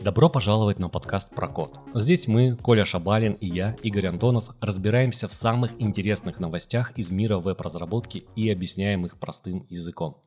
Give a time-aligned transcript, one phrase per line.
[0.00, 1.78] Добро пожаловать на подкаст про код.
[1.94, 7.38] Здесь мы, Коля Шабалин и я, Игорь Антонов, разбираемся в самых интересных новостях из мира
[7.38, 10.22] веб-разработки и объясняем их простым языком.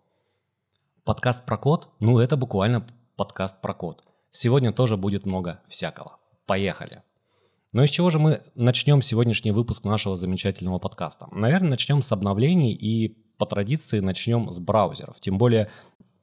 [1.06, 1.90] Подкаст про код?
[2.00, 2.86] Ну, это буквально
[3.16, 4.04] подкаст про код.
[4.32, 6.18] Сегодня тоже будет много всякого.
[6.46, 7.04] Поехали!
[7.72, 11.28] Но из чего же мы начнем сегодняшний выпуск нашего замечательного подкаста?
[11.32, 15.20] Наверное, начнем с обновлений и по традиции начнем с браузеров.
[15.20, 15.70] Тем более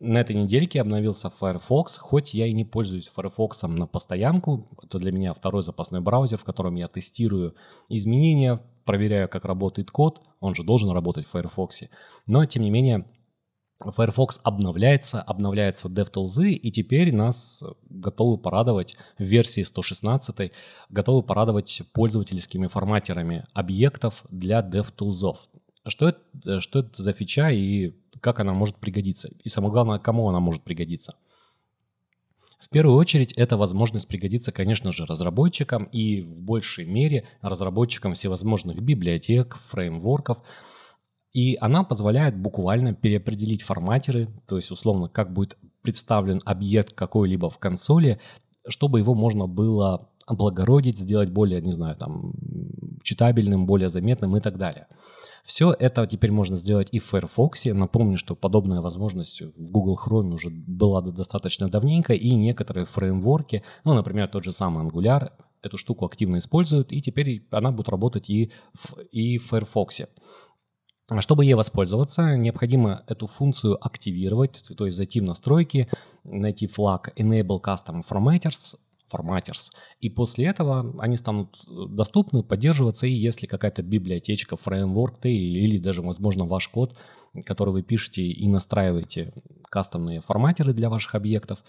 [0.01, 5.13] на этой недельке обновился Firefox, хоть я и не пользуюсь Firefox на постоянку, это для
[5.13, 7.55] меня второй запасной браузер, в котором я тестирую
[7.89, 11.85] изменения, проверяю, как работает код, он же должен работать в Firefox.
[12.27, 13.07] Но, тем не менее,
[13.79, 20.53] Firefox обновляется, обновляются DevTools, и теперь нас готовы порадовать в версии 116,
[20.89, 25.37] готовы порадовать пользовательскими форматерами объектов для DevTools.
[25.87, 29.31] Что это, что это за фича и как она может пригодиться?
[29.45, 31.15] И самое главное, кому она может пригодиться?
[32.59, 38.81] В первую очередь, это возможность пригодиться, конечно же, разработчикам и в большей мере разработчикам всевозможных
[38.81, 40.39] библиотек, фреймворков,
[41.37, 47.59] и она позволяет буквально переопределить форматеры, то есть условно, как будет представлен объект какой-либо в
[47.59, 48.19] консоли,
[48.67, 52.33] чтобы его можно было облагородить, сделать более, не знаю, там,
[53.03, 54.87] читабельным, более заметным и так далее.
[55.45, 57.67] Все это теперь можно сделать и в Firefox.
[57.67, 63.93] Напомню, что подобная возможность в Google Chrome уже была достаточно давненько, и некоторые фреймворки, ну,
[63.93, 68.53] например, тот же самый Angular, эту штуку активно используют, и теперь она будет работать и
[68.73, 70.01] в, и в Firefox.
[71.21, 75.89] Чтобы ей воспользоваться, необходимо эту функцию активировать, то есть зайти в настройки,
[76.25, 78.75] найти флаг Enable Custom Formatters,
[79.13, 79.71] Formatters,
[80.01, 86.45] и после этого они станут доступны, поддерживаться, и если какая-то библиотечка, фреймворк или даже, возможно,
[86.45, 86.97] ваш код,
[87.45, 89.33] который вы пишете и настраиваете
[89.71, 91.63] кастомные форматеры для ваших объектов,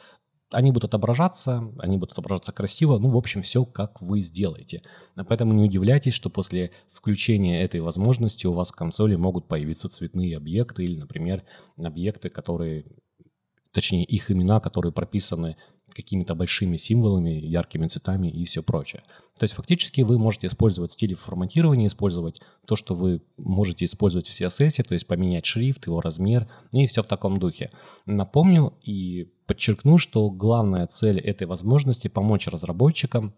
[0.52, 4.81] они будут отображаться, они будут отображаться красиво, ну, в общем, все, как вы сделаете.
[5.28, 10.38] Поэтому не удивляйтесь, что после включения этой возможности у вас в консоли могут появиться цветные
[10.38, 11.44] объекты или, например,
[11.84, 12.86] объекты, которые,
[13.72, 15.57] точнее, их имена, которые прописаны
[15.97, 19.03] какими-то большими символами, яркими цветами и все прочее.
[19.38, 24.41] То есть фактически вы можете использовать стили форматирования, использовать то, что вы можете использовать в
[24.41, 27.72] CSS, то есть поменять шрифт, его размер и все в таком духе.
[28.06, 33.34] Напомню и подчеркну, что главная цель этой возможности помочь разработчикам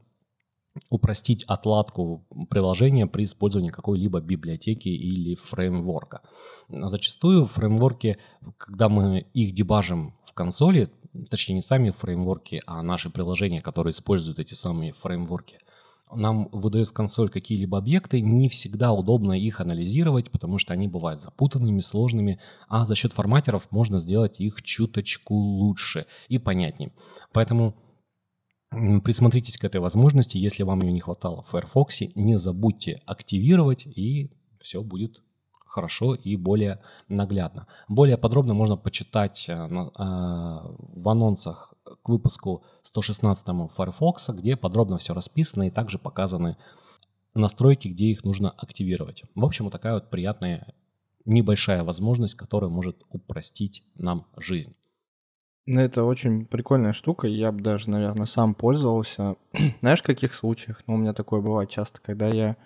[0.89, 6.21] упростить отладку приложения при использовании какой-либо библиотеки или фреймворка.
[6.69, 8.17] Зачастую фреймворки,
[8.57, 10.89] когда мы их дебажим в консоли,
[11.29, 15.59] точнее не сами фреймворки, а наши приложения, которые используют эти самые фреймворки,
[16.11, 21.21] нам выдают в консоль какие-либо объекты, не всегда удобно их анализировать, потому что они бывают
[21.21, 26.91] запутанными, сложными, а за счет форматеров можно сделать их чуточку лучше и понятнее.
[27.31, 27.75] Поэтому
[29.03, 34.31] присмотритесь к этой возможности, если вам ее не хватало в Firefox, не забудьте активировать, и
[34.59, 35.21] все будет
[35.69, 37.67] хорошо и более наглядно.
[37.87, 45.13] Более подробно можно почитать э, а, в анонсах к выпуску 116 Firefox, где подробно все
[45.13, 46.57] расписано и также показаны
[47.33, 49.23] настройки, где их нужно активировать.
[49.35, 50.73] В общем, вот такая вот приятная
[51.25, 54.75] небольшая возможность, которая может упростить нам жизнь.
[55.65, 59.35] Ну, это очень прикольная штука, я бы даже, наверное, сам пользовался.
[59.81, 60.81] Знаешь, в каких случаях?
[60.87, 62.57] Ну, у меня такое бывает часто, когда я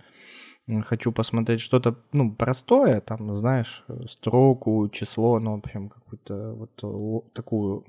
[0.84, 7.86] хочу посмотреть что-то, ну, простое, там, знаешь, строку, число, ну, в общем, какую-то вот такую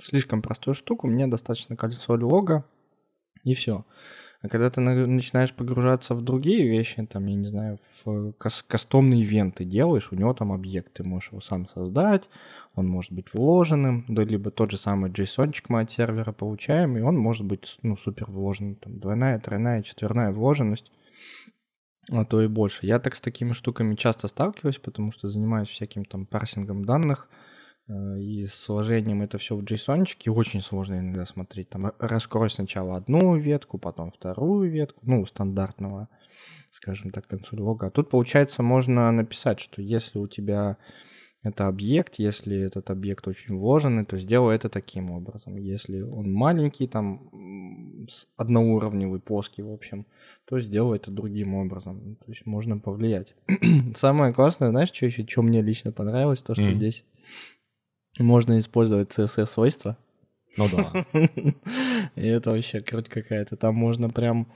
[0.00, 2.64] слишком простую штуку, мне достаточно консоль лога,
[3.42, 3.84] и все.
[4.40, 9.22] А когда ты начинаешь погружаться в другие вещи, там, я не знаю, в кас- кастомные
[9.22, 12.28] ивенты делаешь, у него там объект, ты можешь его сам создать,
[12.74, 17.02] он может быть вложенным, да, либо тот же самый JSON мы от сервера получаем, и
[17.02, 20.90] он может быть, ну, супер вложенным, там, двойная, тройная, четверная вложенность
[22.10, 22.86] а то и больше.
[22.86, 27.28] Я так с такими штуками часто сталкиваюсь, потому что занимаюсь всяким там парсингом данных
[27.88, 31.70] э, и сложением это все в JSON, и очень сложно иногда смотреть.
[31.70, 36.08] Там раскрой сначала одну ветку, потом вторую ветку, ну, стандартного,
[36.70, 37.86] скажем так, консоль-лога.
[37.86, 40.78] А тут, получается, можно написать, что если у тебя
[41.42, 45.56] это объект, если этот объект очень вложенный, то сделай это таким образом.
[45.56, 48.06] Если он маленький, там,
[48.36, 50.06] одноуровневый, плоский, в общем,
[50.44, 52.16] то сделай это другим образом.
[52.16, 53.34] То есть можно повлиять.
[53.96, 56.74] Самое классное, знаешь, что еще, что мне лично понравилось, то, что mm.
[56.74, 57.04] здесь
[58.20, 59.96] можно использовать CSS-свойства.
[60.56, 61.04] Ну да.
[62.14, 63.56] И это вообще круть какая-то.
[63.56, 64.46] Там можно прям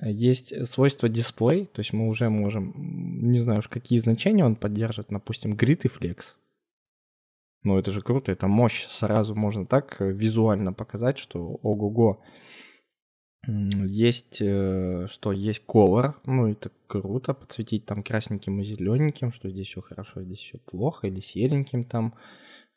[0.00, 2.72] Есть свойство дисплей, то есть мы уже можем,
[3.30, 6.34] не знаю уж какие значения он поддержит, допустим, grid и flex.
[7.64, 8.86] Ну это же круто, это мощь.
[8.88, 12.22] Сразу можно так э, визуально показать, что ого-го.
[13.46, 19.66] Есть, э, что есть color, ну это круто, подсветить там красненьким и зелененьким, что здесь
[19.66, 22.14] все хорошо, здесь все плохо, или сереньким там.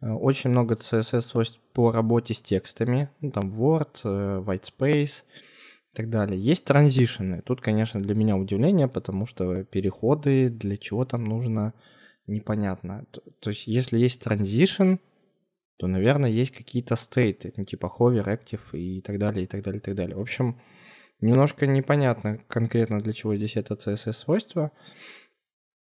[0.02, 5.24] Э, очень много CSS свойств по работе с текстами, ну там Word, White Space
[5.92, 6.40] и так далее.
[6.40, 7.42] Есть транзишены.
[7.42, 11.74] Тут, конечно, для меня удивление, потому что переходы, для чего там нужно,
[12.28, 13.06] непонятно.
[13.40, 14.96] То есть, если есть транзишн,
[15.78, 19.80] то, наверное, есть какие-то стейты, ну, типа hover, active и так далее, и так далее,
[19.80, 20.16] и так далее.
[20.16, 20.62] В общем,
[21.20, 24.72] немножко непонятно конкретно для чего здесь это CSS-свойство.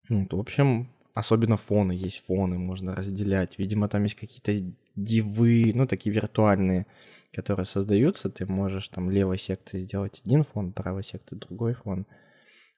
[0.09, 3.57] Вот, в общем, особенно фоны, есть фоны, можно разделять.
[3.59, 6.87] Видимо, там есть какие-то дивы, ну, такие виртуальные,
[7.35, 8.29] которые создаются.
[8.29, 12.05] Ты можешь там левой секции сделать один фон, правой секции другой фон.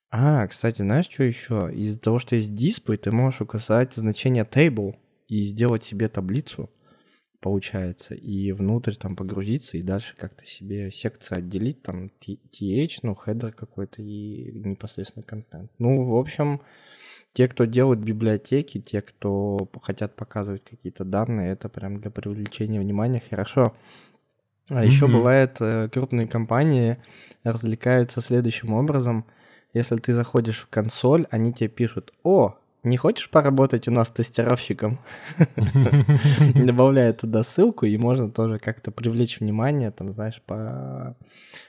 [0.10, 1.70] А, кстати, знаешь, что еще?
[1.74, 4.96] Из-за того, что есть дисплей, ты можешь указать значение table
[5.28, 6.70] и сделать себе таблицу
[7.40, 13.54] получается, и внутрь там погрузиться, и дальше как-то себе секции отделить, там TH, ну, хедер
[13.54, 15.72] какой-то и непосредственно контент.
[15.78, 16.62] Ну, в общем,
[17.34, 23.22] те, кто делают библиотеки, те, кто хотят показывать какие-то данные, это прям для привлечения внимания
[23.30, 23.76] хорошо.
[24.70, 24.88] А mm-hmm.
[24.88, 26.98] еще бывает, э, крупные компании
[27.44, 29.26] развлекаются следующим образом.
[29.74, 35.00] Если ты заходишь в консоль, они тебе пишут, о, не хочешь поработать у нас тестировщиком?
[36.56, 41.16] Добавляю туда ссылку, и можно тоже как-то привлечь внимание, там, знаешь, по...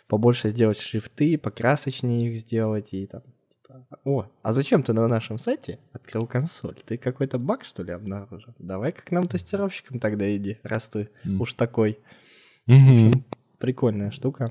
[0.07, 5.39] побольше сделать шрифты, покрасочнее их сделать, и там, типа, о, а зачем ты на нашем
[5.39, 6.77] сайте открыл консоль?
[6.85, 8.55] Ты какой-то баг, что ли, обнаружил?
[8.59, 11.99] Давай как нам тестировщиком тогда иди, раз ты уж такой.
[13.59, 14.47] Прикольная штука.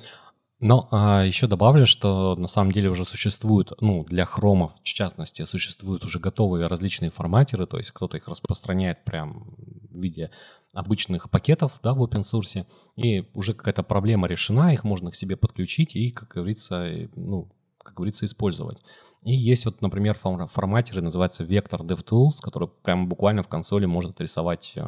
[0.59, 5.43] Но а, еще добавлю, что на самом деле уже существуют, ну, для хромов, в частности,
[5.43, 9.55] существуют уже готовые различные форматеры, то есть кто-то их распространяет прям
[9.91, 10.31] в виде
[10.73, 12.65] обычных пакетов, да, в open source,
[12.95, 17.93] и уже какая-то проблема решена, их можно к себе подключить и, как говорится, ну, как
[17.95, 18.79] говорится, использовать.
[19.23, 24.73] И есть вот, например, форматеры, называется Vector DevTools, который прямо буквально в консоли может рисовать
[24.75, 24.81] э,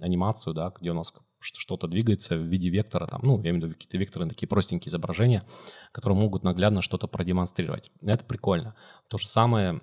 [0.00, 1.12] анимацию, да, где у нас
[1.44, 4.90] что-то двигается в виде вектора, там, ну, я имею в виду какие-то векторы, такие простенькие
[4.90, 5.44] изображения,
[5.92, 7.90] которые могут наглядно что-то продемонстрировать.
[8.02, 8.74] Это прикольно.
[9.08, 9.80] То же самое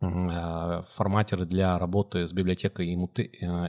[0.00, 2.96] форматеры для работы с библиотекой э,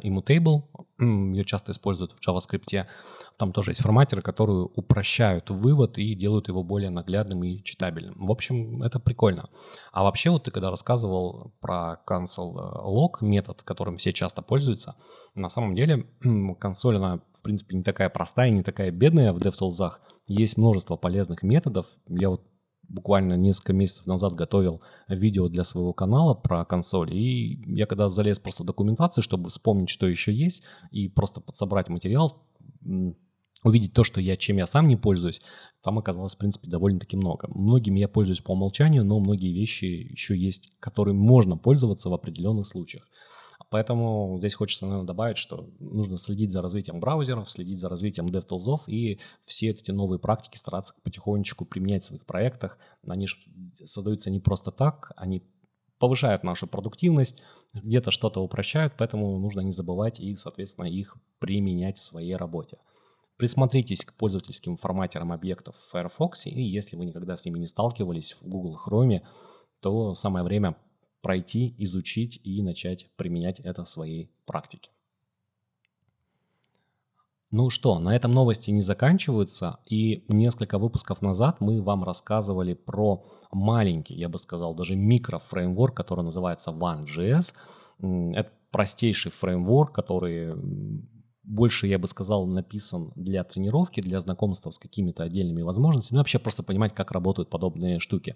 [0.04, 0.64] Immutable.
[1.00, 2.86] Ее часто используют в JavaScript.
[3.38, 8.28] Там тоже есть форматеры, которые упрощают вывод и делают его более наглядным и читабельным.
[8.28, 9.50] В общем, это прикольно.
[9.94, 14.96] А вообще, вот ты когда рассказывал про console log метод, которым все часто пользуются,
[15.34, 16.08] на самом деле
[16.60, 19.92] консоль, она в принципе не такая простая, не такая бедная в DevTools.
[20.28, 21.86] Есть множество полезных методов.
[22.10, 22.44] Я вот
[22.90, 28.40] буквально несколько месяцев назад готовил видео для своего канала про консоль, и я когда залез
[28.40, 32.44] просто в документацию, чтобы вспомнить, что еще есть, и просто подсобрать материал,
[33.64, 35.42] увидеть то, что я, чем я сам не пользуюсь,
[35.82, 37.48] там оказалось, в принципе, довольно-таки много.
[37.50, 42.68] Многими я пользуюсь по умолчанию, но многие вещи еще есть, которыми можно пользоваться в определенных
[42.68, 43.08] случаях.
[43.70, 48.84] Поэтому здесь хочется, наверное, добавить, что нужно следить за развитием браузеров, следить за развитием DevTools
[48.88, 52.78] и все эти новые практики стараться потихонечку применять в своих проектах.
[53.06, 53.36] Они же
[53.84, 55.44] создаются не просто так, они
[56.00, 57.44] повышают нашу продуктивность,
[57.74, 62.78] где-то что-то упрощают, поэтому нужно не забывать и, соответственно, их применять в своей работе.
[63.38, 68.34] Присмотритесь к пользовательским форматерам объектов в Firefox, и если вы никогда с ними не сталкивались
[68.34, 69.22] в Google Chrome,
[69.82, 70.76] то самое время
[71.22, 74.92] пройти, изучить и начать применять это в своей практике.
[77.50, 83.26] Ну что, на этом новости не заканчиваются, и несколько выпусков назад мы вам рассказывали про
[83.52, 87.54] маленький, я бы сказал, даже микрофреймворк, который называется OneJS.
[88.34, 90.56] Это простейший фреймворк, который
[91.48, 96.40] больше, я бы сказал, написан для тренировки, для знакомства с какими-то отдельными возможностями, ну, вообще
[96.40, 98.36] просто понимать, как работают подобные штуки.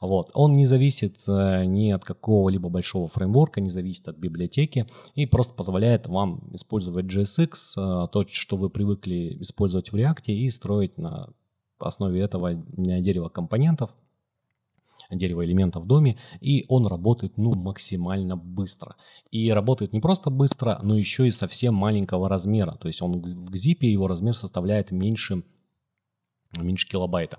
[0.00, 0.30] Вот.
[0.34, 5.54] Он не зависит э, ни от какого-либо большого фреймворка, не зависит от библиотеки и просто
[5.54, 11.30] позволяет вам использовать JSX, э, то, что вы привыкли использовать в React, и строить на
[11.78, 13.90] основе этого дерево компонентов,
[15.10, 18.96] дерево элементов в доме, и он работает ну максимально быстро.
[19.30, 22.72] И работает не просто быстро, но еще и совсем маленького размера.
[22.72, 25.44] То есть он в GZIP его размер составляет меньше,
[26.58, 27.38] меньше килобайта.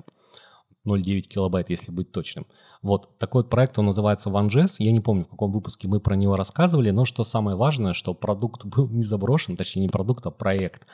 [0.87, 2.47] 0,9 килобайт, если быть точным.
[2.81, 4.75] Вот такой вот проект, он называется OneJS.
[4.79, 8.13] Я не помню, в каком выпуске мы про него рассказывали, но что самое важное, что
[8.13, 10.87] продукт был не заброшен, точнее не продукт, а проект.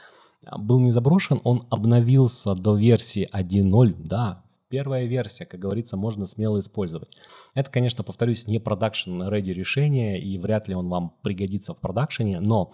[0.57, 4.44] Был не заброшен, он обновился до версии 1.0, да,
[4.75, 7.17] первая версия, как говорится, можно смело использовать.
[7.53, 12.73] Это, конечно, повторюсь, не продакшн-ready решение, и вряд ли он вам пригодится в продакшене, но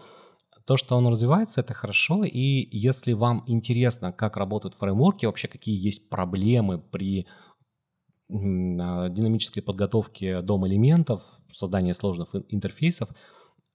[0.65, 5.77] то, что он развивается, это хорошо, и если вам интересно, как работают фреймворки, вообще какие
[5.77, 7.27] есть проблемы при
[8.31, 13.09] а, динамической подготовке дом элементов, создания сложных интерфейсов,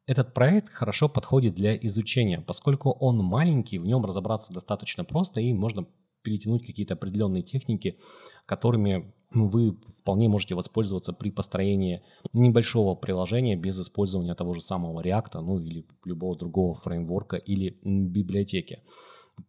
[0.09, 5.53] этот проект хорошо подходит для изучения, поскольку он маленький, в нем разобраться достаточно просто и
[5.53, 5.87] можно
[6.27, 8.01] перетянуть какие-то определенные техники,
[8.47, 12.03] которыми ну, вы вполне можете воспользоваться при построении
[12.33, 18.83] небольшого приложения без использования того же самого React, ну или любого другого фреймворка или библиотеки.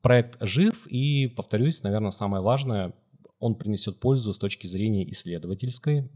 [0.01, 2.93] Проект жив и, повторюсь, наверное, самое важное,
[3.39, 6.11] он принесет пользу с точки зрения исследовательской,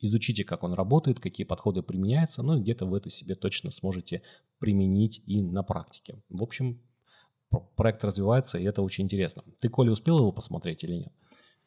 [0.00, 4.22] изучите, как он работает, какие подходы применяются, ну и где-то вы это себе точно сможете
[4.58, 6.20] применить и на практике.
[6.28, 6.80] В общем,
[7.76, 9.42] проект развивается, и это очень интересно.
[9.60, 11.12] Ты, Коля, успел его посмотреть или нет?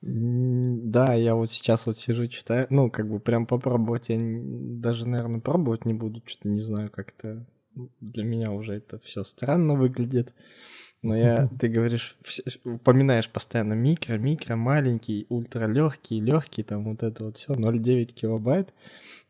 [0.05, 5.39] Да, я вот сейчас вот сижу, читаю, ну, как бы прям попробовать я даже, наверное,
[5.39, 7.45] пробовать не буду, что-то не знаю, как это
[8.01, 10.33] для меня уже это все странно выглядит.
[11.01, 12.17] Но я, ты говоришь,
[12.63, 18.73] упоминаешь постоянно микро, микро, маленький, ультра легкий, легкий, там вот это вот все, 0,9 килобайт.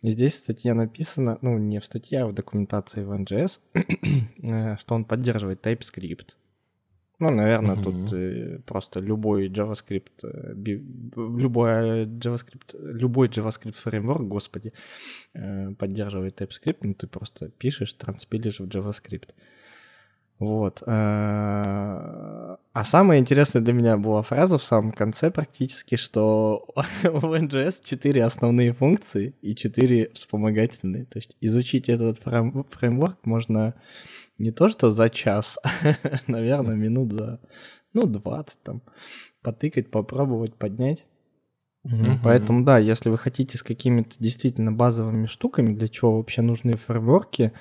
[0.01, 4.77] И здесь в статье написано, ну не в статье, а в документации в NGS, э,
[4.77, 6.31] что он поддерживает TypeScript.
[7.19, 7.83] Ну, наверное, uh-huh.
[7.83, 10.53] тут э, просто любой JavaScript, э,
[11.15, 14.73] любой JavaScript, любой JavaScript фреймворк, господи,
[15.33, 19.29] э, поддерживает TypeScript, ну ты просто пишешь, транспилишь в JavaScript.
[20.43, 20.83] Вот.
[20.85, 26.65] Э, а самое интересное для меня была фраза в самом конце практически, что
[27.03, 31.05] у NGS 4 основные функции и 4 вспомогательные.
[31.05, 33.75] То есть изучить этот фреймворк можно
[34.37, 35.57] не то что за час,
[36.27, 37.39] наверное, минут за,
[37.93, 38.81] ну, 20 там,
[39.41, 41.05] потыкать, попробовать, поднять.
[41.85, 42.19] Mm-hmm.
[42.23, 47.53] Поэтому, да, если вы хотите с какими-то действительно базовыми штуками, для чего вообще нужны фреймворки,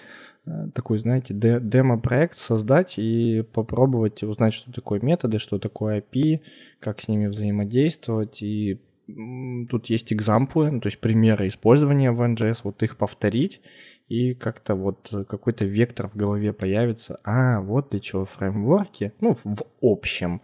[0.75, 6.41] такой, знаете, демо-проект создать и попробовать узнать, что такое методы, что такое API,
[6.81, 8.43] как с ними взаимодействовать.
[8.43, 13.61] И тут есть экзамплы, ну, то есть примеры использования в NGS, вот их повторить,
[14.09, 17.21] и как-то вот какой-то вектор в голове появится.
[17.25, 20.43] А, вот для чего фреймворки, ну, в общем.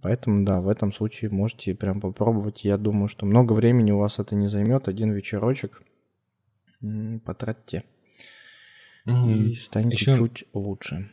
[0.00, 2.64] Поэтому, да, в этом случае можете прям попробовать.
[2.64, 5.82] Я думаю, что много времени у вас это не займет, один вечерочек
[7.24, 7.84] потратьте
[9.06, 10.14] и станет еще...
[10.16, 11.10] чуть лучше.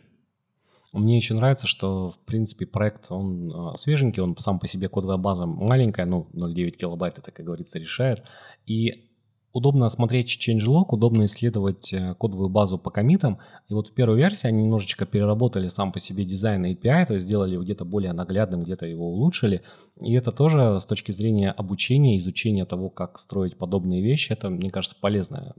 [0.92, 5.18] Мне еще нравится, что, в принципе, проект, он а, свеженький, он сам по себе кодовая
[5.18, 8.24] база маленькая, ну, 0,9 килобайт это, как говорится, решает.
[8.66, 9.10] И
[9.54, 13.40] удобно смотреть changelog, удобно исследовать э, кодовую базу по комитам.
[13.68, 17.26] И вот в первой версии они немножечко переработали сам по себе дизайн API, то есть
[17.26, 19.62] сделали его где-то более наглядным, где-то его улучшили.
[20.02, 24.70] И это тоже с точки зрения обучения, изучения того, как строить подобные вещи, это, мне
[24.70, 25.54] кажется, полезная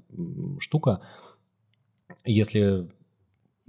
[0.58, 1.00] штука.
[2.24, 2.88] Если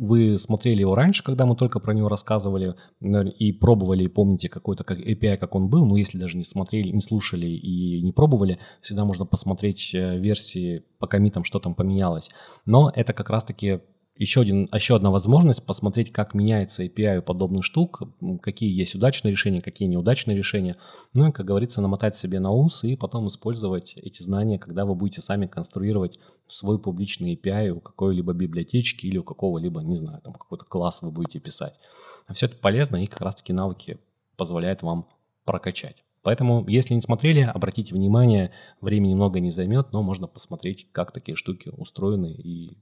[0.01, 4.83] вы смотрели его раньше, когда мы только про него рассказывали и пробовали, и помните какой-то
[4.83, 8.57] как API, как он был, но если даже не смотрели, не слушали и не пробовали,
[8.81, 12.31] всегда можно посмотреть э, версии по комитам, что там поменялось.
[12.65, 13.81] Но это как раз-таки
[14.21, 18.03] еще, один, еще одна возможность посмотреть, как меняется API подобных штук,
[18.43, 20.77] какие есть удачные решения, какие неудачные решения.
[21.13, 24.93] Ну и, как говорится, намотать себе на ус и потом использовать эти знания, когда вы
[24.93, 30.33] будете сами конструировать свой публичный API у какой-либо библиотечки или у какого-либо, не знаю, там
[30.33, 31.79] какой-то класс вы будете писать.
[32.27, 33.99] А все это полезно и как раз-таки навыки
[34.37, 35.07] позволяют вам
[35.45, 36.03] прокачать.
[36.21, 38.51] Поэтому, если не смотрели, обратите внимание,
[38.81, 42.77] времени много не займет, но можно посмотреть, как такие штуки устроены и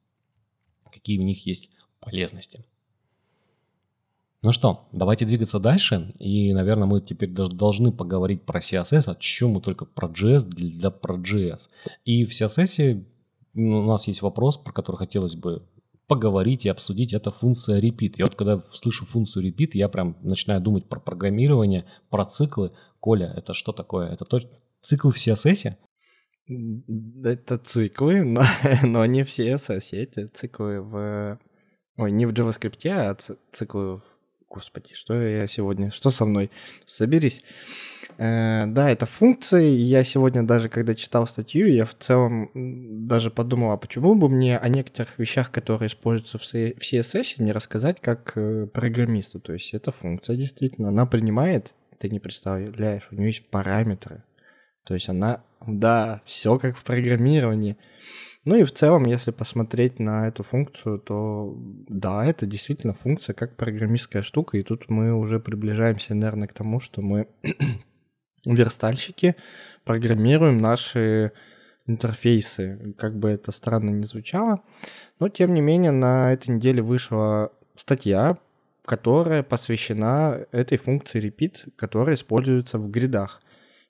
[0.91, 1.69] какие у них есть
[1.99, 2.63] полезности.
[4.41, 6.13] Ну что, давайте двигаться дальше.
[6.19, 10.91] И, наверное, мы теперь должны поговорить про CSS, о чем мы только про JS для
[10.91, 11.69] про JS.
[12.05, 13.03] И в CSS
[13.55, 15.63] у нас есть вопрос, про который хотелось бы
[16.07, 18.13] поговорить и обсудить, это функция repeat.
[18.17, 22.71] Я вот когда слышу функцию repeat, я прям начинаю думать про программирование, про циклы.
[22.99, 24.07] Коля, это что такое?
[24.07, 24.39] Это то,
[24.81, 25.75] цикл в CSS?
[26.49, 28.43] Это циклы, но,
[28.83, 31.39] но не в CSS, эти циклы в...
[31.97, 33.15] Ой, не в JavaScript, а
[33.51, 34.03] циклы в...
[34.49, 35.91] Господи, что я сегодня...
[35.91, 36.49] Что со мной?
[36.85, 37.43] Соберись.
[38.17, 39.69] Э, да, это функции.
[39.69, 42.49] Я сегодня даже, когда читал статью, я в целом
[43.07, 48.01] даже подумал, а почему бы мне о некоторых вещах, которые используются в CSS, не рассказать
[48.01, 49.39] как э, программисту.
[49.39, 54.23] То есть это функция действительно, она принимает, ты не представляешь, у нее есть параметры,
[54.83, 57.77] то есть она, да, все как в программировании.
[58.45, 61.53] Ну и в целом, если посмотреть на эту функцию, то
[61.87, 66.79] да, это действительно функция как программистская штука, и тут мы уже приближаемся, наверное, к тому,
[66.79, 67.27] что мы
[68.45, 69.35] верстальщики
[69.83, 71.33] программируем наши
[71.85, 74.61] интерфейсы, как бы это странно не звучало.
[75.19, 78.37] Но, тем не менее, на этой неделе вышла статья,
[78.85, 83.41] которая посвящена этой функции repeat, которая используется в гридах.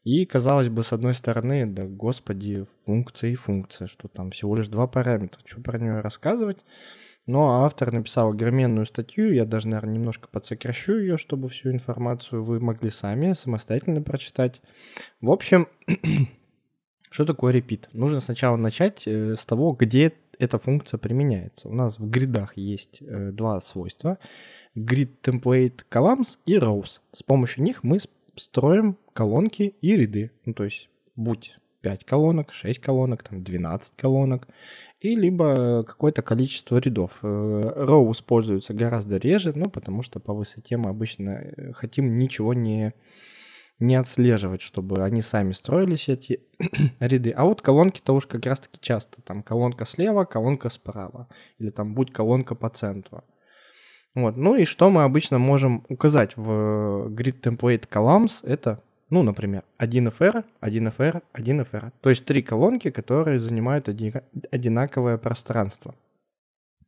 [0.03, 4.67] И, казалось бы, с одной стороны, да господи, функция и функция, что там всего лишь
[4.67, 6.59] два параметра, что про нее рассказывать.
[7.25, 12.59] Но автор написал огроменную статью, я даже, наверное, немножко подсокращу ее, чтобы всю информацию вы
[12.59, 14.61] могли сами самостоятельно прочитать.
[15.21, 15.67] В общем,
[17.11, 17.85] что такое repeat?
[17.93, 21.67] Нужно сначала начать э, с того, где эта функция применяется.
[21.67, 24.17] У нас в гридах есть э, два свойства.
[24.75, 27.01] Grid Template Columns и Rows.
[27.13, 27.99] С помощью них мы
[28.39, 30.31] строим колонки и ряды.
[30.45, 34.47] Ну, то есть, будь 5 колонок, 6 колонок, там 12 колонок,
[34.99, 37.11] и либо какое-то количество рядов.
[37.21, 42.53] Э, row используется гораздо реже, ну, потому что по высоте мы обычно э, хотим ничего
[42.53, 42.93] не,
[43.79, 46.41] не отслеживать, чтобы они сами строились, эти
[46.99, 47.31] ряды.
[47.31, 49.21] А вот колонки-то уж как раз-таки часто.
[49.21, 51.29] Там колонка слева, колонка справа.
[51.59, 53.23] Или там будь колонка по центру.
[54.21, 54.37] Вот.
[54.37, 60.43] Ну и что мы обычно можем указать в Grid Template Columns, это ну, например, 1FR,
[60.61, 61.91] 1FR, 1FR.
[62.01, 65.95] То есть три колонки, которые занимают одинаковое пространство.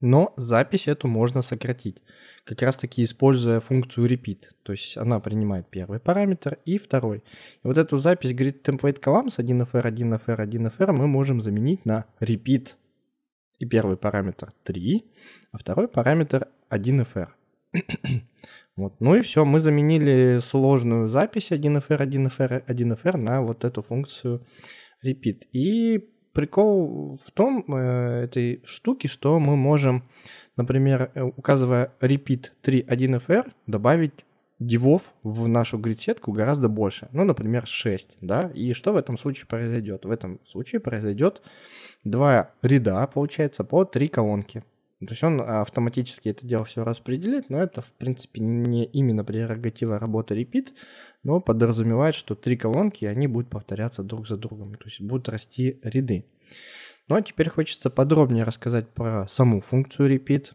[0.02, 2.02] Но запись эту можно сократить,
[2.44, 4.46] как раз таки используя функцию repeat.
[4.64, 7.18] То есть она принимает первый параметр и второй.
[7.64, 12.70] И вот эту запись grid template columns 1FR, 1FR, 1FR мы можем заменить на repeat.
[13.60, 15.06] И первый параметр 3,
[15.52, 17.30] а второй параметр 1FR.
[18.78, 18.96] Вот.
[19.02, 24.42] Ну и все, мы заменили сложную запись 1FR, 1FR, 1FR на вот эту функцию
[25.06, 25.44] repeat.
[25.52, 30.04] И прикол в том э, этой штуки, что мы можем,
[30.56, 34.26] например, э, указывая repeat 3 1FR, добавить
[34.60, 37.10] дивов в нашу грид-сетку гораздо больше.
[37.12, 38.52] Ну, например, 6, да?
[38.54, 40.06] И что в этом случае произойдет?
[40.06, 41.42] В этом случае произойдет
[42.04, 44.64] два ряда, получается, по три колонки.
[45.08, 49.98] То есть он автоматически это дело все распределит, но это, в принципе, не именно прерогатива
[49.98, 50.70] работы repeat,
[51.24, 55.80] но подразумевает, что три колонки, они будут повторяться друг за другом, то есть будут расти
[55.82, 56.26] ряды.
[57.08, 60.52] Ну а теперь хочется подробнее рассказать про саму функцию repeat.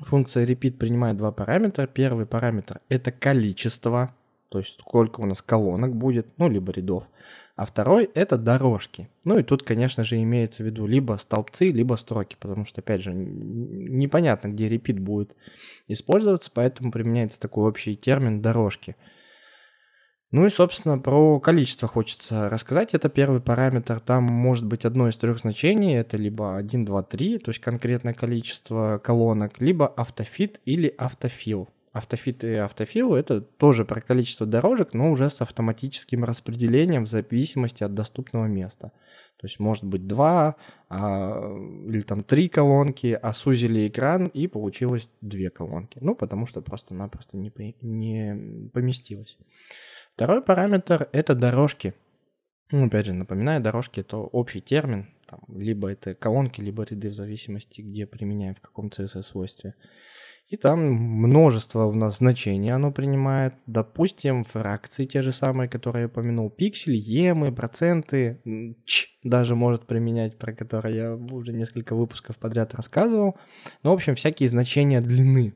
[0.00, 1.86] Функция repeat принимает два параметра.
[1.86, 4.16] Первый параметр– это количество,
[4.48, 7.04] то есть сколько у нас колонок будет, ну, либо рядов
[7.60, 9.10] а второй это дорожки.
[9.26, 13.02] Ну и тут, конечно же, имеется в виду либо столбцы, либо строки, потому что, опять
[13.02, 15.36] же, непонятно, где репит будет
[15.86, 18.96] использоваться, поэтому применяется такой общий термин дорожки.
[20.30, 22.94] Ну и, собственно, про количество хочется рассказать.
[22.94, 24.00] Это первый параметр.
[24.00, 25.98] Там может быть одно из трех значений.
[25.98, 31.68] Это либо 1, 2, 3, то есть конкретное количество колонок, либо автофит или автофил.
[31.92, 37.82] Автофит и автофил— это тоже про количество дорожек, но уже с автоматическим распределением в зависимости
[37.82, 38.92] от доступного места.
[39.38, 40.54] То есть может быть два
[40.88, 41.52] а,
[41.86, 45.98] или там три колонки, а сузили экран и получилось две колонки.
[46.00, 49.36] Ну, потому что просто-напросто не, не поместилось.
[50.14, 51.94] Второй параметр— это дорожки.
[52.70, 55.08] Ну, опять же, напоминаю, дорожки— это общий термин.
[55.26, 59.74] Там, либо это колонки, либо ряды в зависимости, где применяем, в каком CSS-свойстве.
[60.50, 63.54] И там множество у нас значений оно принимает.
[63.66, 66.50] Допустим, фракции те же самые, которые я упомянул.
[66.50, 68.40] Пиксель, емы, проценты,
[68.84, 73.38] ч даже может применять, про которые я уже несколько выпусков подряд рассказывал.
[73.84, 75.54] Ну, в общем, всякие значения длины.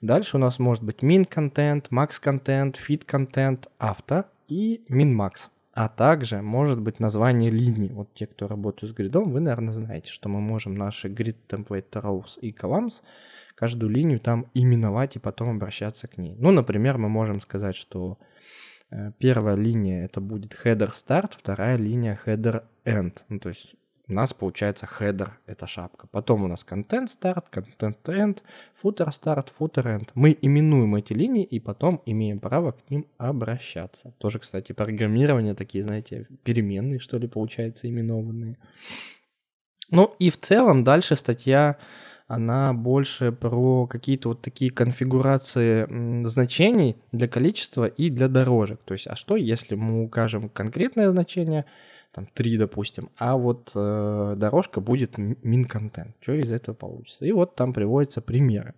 [0.00, 5.48] Дальше у нас может быть min контент, max контент, fit контент, авто и min max.
[5.74, 7.90] А также может быть название линии.
[7.90, 11.90] Вот те, кто работают с гридом, вы, наверное, знаете, что мы можем наши grid template
[11.94, 13.02] rows и columns
[13.60, 16.34] каждую линию там именовать и потом обращаться к ней.
[16.38, 18.18] Ну, например, мы можем сказать, что
[18.90, 23.18] э, первая линия это будет header start, вторая линия header end.
[23.28, 23.74] Ну, то есть
[24.08, 26.06] у нас получается header, это шапка.
[26.06, 28.38] Потом у нас content start, content end,
[28.82, 30.08] footer start, footer end.
[30.14, 34.14] Мы именуем эти линии и потом имеем право к ним обращаться.
[34.16, 38.56] Тоже, кстати, программирование такие, знаете, переменные, что ли, получается, именованные.
[39.90, 41.76] Ну и в целом дальше статья
[42.30, 45.84] она больше про какие-то вот такие конфигурации
[46.28, 48.80] значений для количества и для дорожек.
[48.84, 51.64] То есть, а что, если мы укажем конкретное значение,
[52.12, 56.12] там 3, допустим, а вот э, дорожка будет content.
[56.20, 57.24] Что из этого получится?
[57.24, 58.74] И вот там приводятся примеры.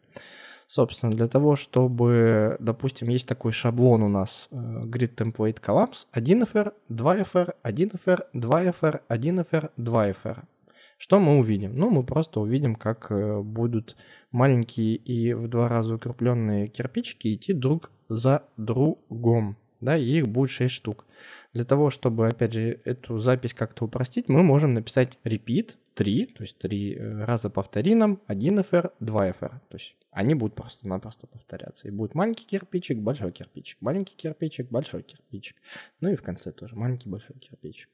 [0.67, 6.73] Собственно, для того, чтобы, допустим, есть такой шаблон у нас э, grid template collapse 1fr,
[6.88, 10.43] 2fr, 1fr, 2fr, 1fr, 2fr.
[11.03, 11.77] Что мы увидим?
[11.77, 13.97] Ну, мы просто увидим, как э, будут
[14.31, 19.57] маленькие и в два раза укрепленные кирпичики идти друг за другом.
[19.81, 21.05] да, и их будет 6 штук.
[21.55, 26.45] Для того, чтобы, опять же, эту запись как-то упростить, мы можем написать repeat 3, то
[26.45, 29.51] есть 3 э, раза повтори нам, 1 FR, 2 FR.
[29.71, 31.88] То есть они будут просто-напросто повторяться.
[31.88, 35.57] И будет маленький кирпичик, большой кирпичик, маленький кирпичик, большой кирпичик.
[36.01, 37.88] Ну и в конце тоже маленький, большой кирпичик.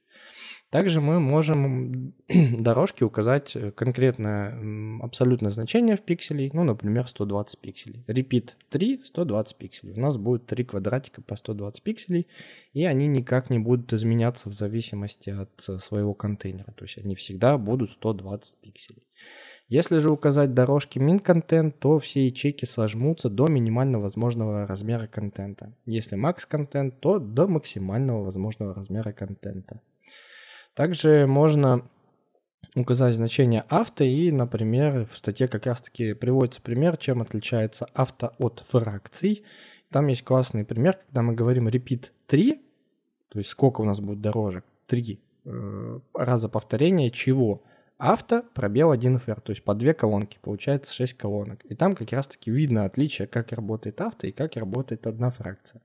[0.69, 8.03] Также мы можем дорожки указать конкретное абсолютное значение в пикселей, ну, например, 120 пикселей.
[8.07, 9.93] Repeat 3, 120 пикселей.
[9.93, 12.27] У нас будет 3 квадратика по 120 пикселей,
[12.73, 16.73] и они никак не будут изменяться в зависимости от своего контейнера.
[16.73, 19.07] То есть они всегда будут 120 пикселей.
[19.69, 25.71] Если же указать дорожки min-контент, то все ячейки сожмутся до минимально возможного размера контента.
[25.85, 29.79] Если max-контент, то до максимального возможного размера контента.
[30.73, 31.87] Также можно
[32.75, 38.63] указать значение авто и, например, в статье как раз-таки приводится пример, чем отличается авто от
[38.69, 39.43] фракций.
[39.91, 42.59] Там есть классный пример, когда мы говорим repeat 3,
[43.29, 47.61] то есть сколько у нас будет дорожек, 3 э, раза повторения чего–
[47.99, 51.63] авто, пробел 1FR, то есть по две колонки, получается 6 колонок.
[51.65, 55.81] И там как раз-таки видно отличие, как работает авто и как работает одна фракция.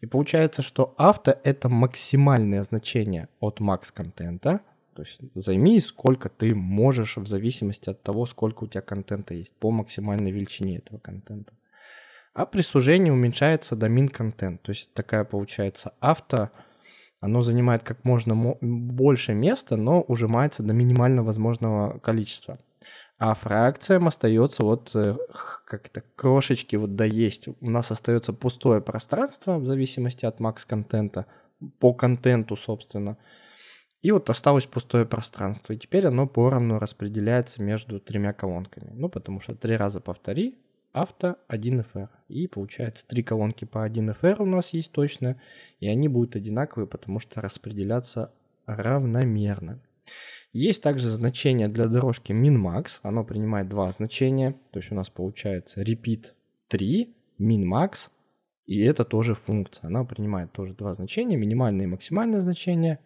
[0.00, 4.60] И получается, что авто это максимальное значение от макс контента,
[4.94, 9.54] то есть займи сколько ты можешь в зависимости от того, сколько у тебя контента есть
[9.54, 11.52] по максимальной величине этого контента.
[12.34, 16.50] А при сужении уменьшается до min контент, то есть такая получается авто
[17.20, 22.58] оно занимает как можно больше места, но ужимается до минимально возможного количества.
[23.18, 25.16] А фракциям остается вот э,
[25.66, 27.48] как-то крошечки вот да есть.
[27.48, 31.26] У нас остается пустое пространство в зависимости от макс-контента,
[31.80, 33.18] по контенту, собственно.
[34.02, 35.72] И вот осталось пустое пространство.
[35.72, 38.92] И теперь оно поровну распределяется между тремя колонками.
[38.92, 40.56] Ну, потому что три раза повтори,
[40.92, 42.08] авто 1FR.
[42.28, 45.40] И получается три колонки по 1FR у нас есть точно,
[45.80, 48.32] и они будут одинаковые, потому что распределяться
[48.66, 49.80] равномерно.
[50.52, 55.82] Есть также значение для дорожки min-max, оно принимает два значения, то есть у нас получается
[55.82, 56.32] repeat
[56.68, 58.08] 3, min-max,
[58.66, 62.98] и это тоже функция, она принимает тоже два значения, минимальное и максимальное значение.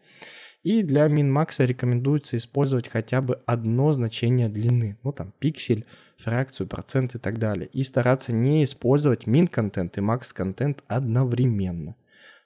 [0.63, 5.85] И для min-max рекомендуется использовать хотя бы одно значение длины, ну там пиксель,
[6.19, 7.69] фракцию, процент и так далее.
[7.73, 11.95] И стараться не использовать min-контент и max-контент одновременно.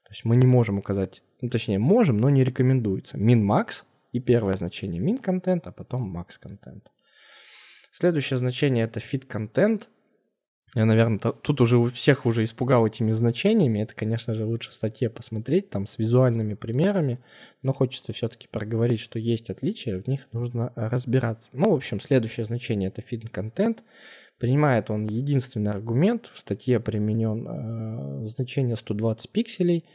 [0.05, 3.18] То есть мы не можем указать, ну точнее можем, но не рекомендуется.
[3.18, 6.90] Min-max и первое значение min-контент, а потом max-контент.
[7.90, 9.88] Следующее значение это fit-контент.
[10.74, 13.79] Я, наверное, тут уже всех уже испугал этими значениями.
[13.79, 17.20] Это, конечно же, лучше в статье посмотреть, там с визуальными примерами.
[17.62, 21.48] Но хочется все-таки проговорить, что есть отличия, в них нужно разбираться.
[21.52, 23.79] Ну, в общем, следующее значение это content.
[24.38, 26.31] Принимает он единственный аргумент.
[26.35, 29.87] В статье применен э, значение 120 пикселей.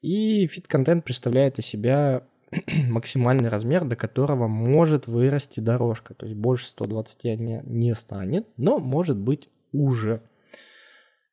[0.00, 2.26] И content представляет из себя
[2.66, 6.14] максимальный размер, до которого может вырасти дорожка.
[6.14, 10.22] То есть больше 120 не, не станет, но может быть уже.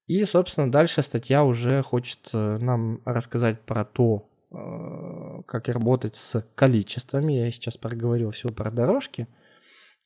[0.07, 6.45] И, собственно, дальше статья уже хочет э, нам рассказать про то, э, как работать с
[6.55, 7.33] количествами.
[7.33, 9.27] Я сейчас проговорил все про дорожки.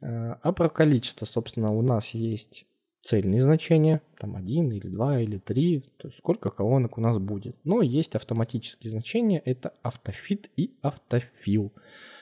[0.02, 2.66] Э, а про количество, собственно, у нас есть
[3.02, 7.56] цельные значения, там один или два или три, то есть сколько колонок у нас будет.
[7.64, 11.72] Но есть автоматические значения, это автофит и автофил.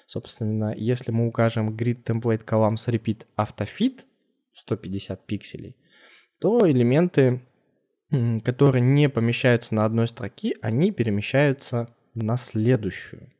[0.06, 4.06] Собственно, если мы укажем grid template columns repeat автофит
[4.54, 5.76] 150 пикселей,
[6.46, 7.42] то элементы,
[8.44, 13.34] которые не помещаются на одной строке, они перемещаются на следующую.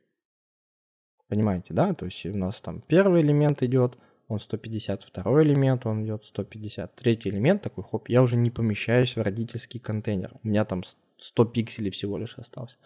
[1.28, 1.94] Понимаете, да?
[1.94, 6.96] То есть у нас там первый элемент идет, он 150, второй элемент, он идет 150,
[6.96, 10.32] третий элемент такой, хоп, я уже не помещаюсь в родительский контейнер.
[10.42, 10.82] У меня там
[11.18, 12.76] 100 пикселей всего лишь осталось.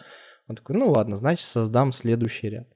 [0.48, 2.68] Он такой, ну ладно, значит создам следующий ряд.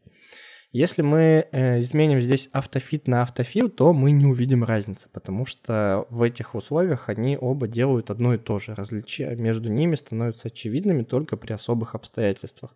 [0.74, 6.04] Если мы э, изменим здесь автофит на автофил, то мы не увидим разницы, потому что
[6.10, 8.74] в этих условиях они оба делают одно и то же.
[8.74, 12.74] Различия между ними становятся очевидными только при особых обстоятельствах.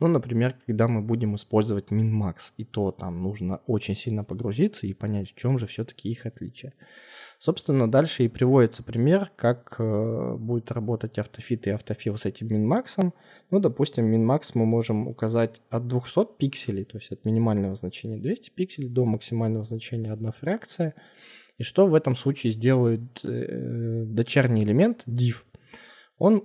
[0.00, 4.94] Ну, например, когда мы будем использовать min-max, и то там нужно очень сильно погрузиться и
[4.94, 6.72] понять, в чем же все-таки их отличие.
[7.38, 13.14] Собственно, дальше и приводится пример, как э, будет работать автофит и автофил с этим минмаксом.
[13.50, 18.50] Ну, допустим, минмакс мы можем указать от 200 пикселей, то есть от минимального значения 200
[18.50, 20.94] пикселей до максимального значения одна фракция.
[21.56, 25.36] И что в этом случае сделает э, дочерний элемент div?
[26.18, 26.44] Он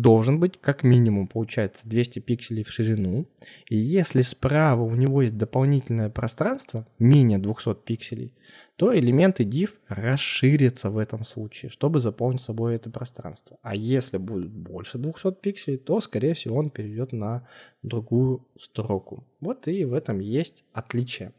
[0.00, 3.26] должен быть как минимум, получается, 200 пикселей в ширину.
[3.68, 8.34] И если справа у него есть дополнительное пространство, менее 200 пикселей,
[8.76, 13.58] то элементы div расширятся в этом случае, чтобы заполнить собой это пространство.
[13.62, 17.46] А если будет больше 200 пикселей, то, скорее всего, он перейдет на
[17.82, 19.24] другую строку.
[19.40, 21.32] Вот и в этом есть отличие.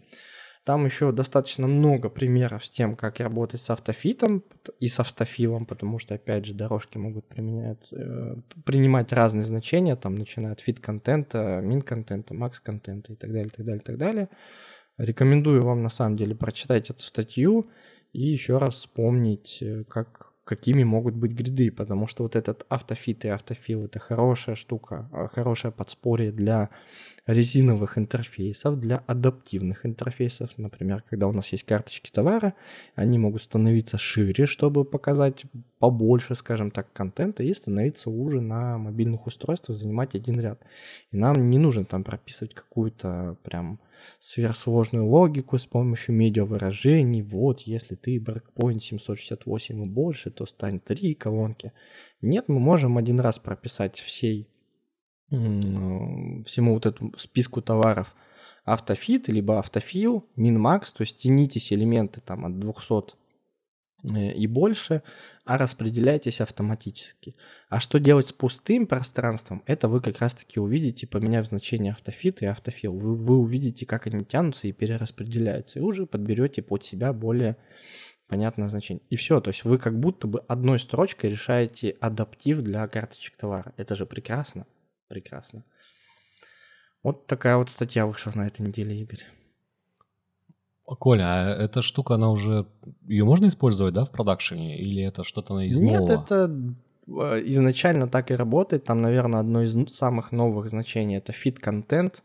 [0.69, 4.43] Там еще достаточно много примеров с тем, как работать с автофитом
[4.79, 9.95] и с auto-fill ом, потому что, опять же, дорожки могут применять, э, принимать разные значения,
[9.95, 13.97] там, начиная от fit-content а, min-content а, max-content а и так далее, так далее, так
[13.97, 14.29] далее.
[14.99, 17.71] Рекомендую вам, на самом деле, прочитать эту статью
[18.13, 23.23] и еще раз вспомнить, э, как какими могут быть гриды, потому что вот этот auto-fit
[23.23, 26.69] и auto-fill это хорошая штука, а, хорошее подспорье для
[27.27, 30.49] резиновых интерфейсов, для адаптивных интерфейсов.
[30.57, 32.55] Например, когда у нас есть карточки товара,
[32.95, 35.43] они могут становиться шире, чтобы показать
[35.77, 40.59] побольше, скажем так, контента и становиться уже на мобильных устройствах, занимать один ряд.
[41.12, 43.79] И нам не нужно там прописывать какую-то прям
[44.19, 47.21] сверхсложную логику с помощью медиавыражений.
[47.21, 51.73] Вот, если ты breakpoint 768 и больше, то стань 3 колонки.
[52.21, 54.47] Нет, мы можем один раз прописать всей,
[55.29, 58.15] всему вот этому списку товаров
[58.65, 63.15] автофит, либо автофил, min-max, то есть тянитесь элементы там от 200
[64.03, 65.03] Э, и больше,
[65.49, 67.35] а распределяйтесь автоматически.
[67.69, 72.45] А что делать с пустым пространством, это вы как раз-таки увидите, поменяв значение автофит и
[72.45, 72.93] автофил.
[72.93, 77.57] Вы, вы увидите, как они тянутся и перераспределяются, и уже подберете под себя более
[78.27, 79.01] понятное значение.
[79.09, 83.73] И все, то есть вы как будто бы одной строчкой решаете адаптив для карточек товара.
[83.75, 84.67] Это же прекрасно,
[85.07, 85.63] прекрасно.
[87.01, 89.25] Вот такая вот статья вышла на этой неделе, Игорь.
[90.95, 92.65] Коля, а эта штука, она уже...
[93.08, 94.80] Ее можно использовать, да, в продакшене?
[94.80, 96.23] Или это что-то из Нет, нового?
[96.23, 96.52] это
[97.08, 98.86] э, изначально так и работает.
[98.86, 102.23] Там, наверное, одно из самых новых значений— это fit-контент.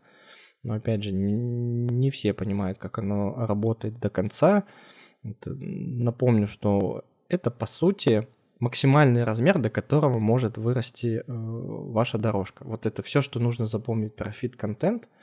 [0.63, 4.63] Но, опять же, не все понимают, как оно работает до конца.
[5.23, 8.27] Это, напомню, что это, по сути,
[8.59, 12.63] максимальный размер, до которого может вырасти э, ваша дорожка.
[12.63, 15.07] Вот это все, что нужно запомнить про fit-контент—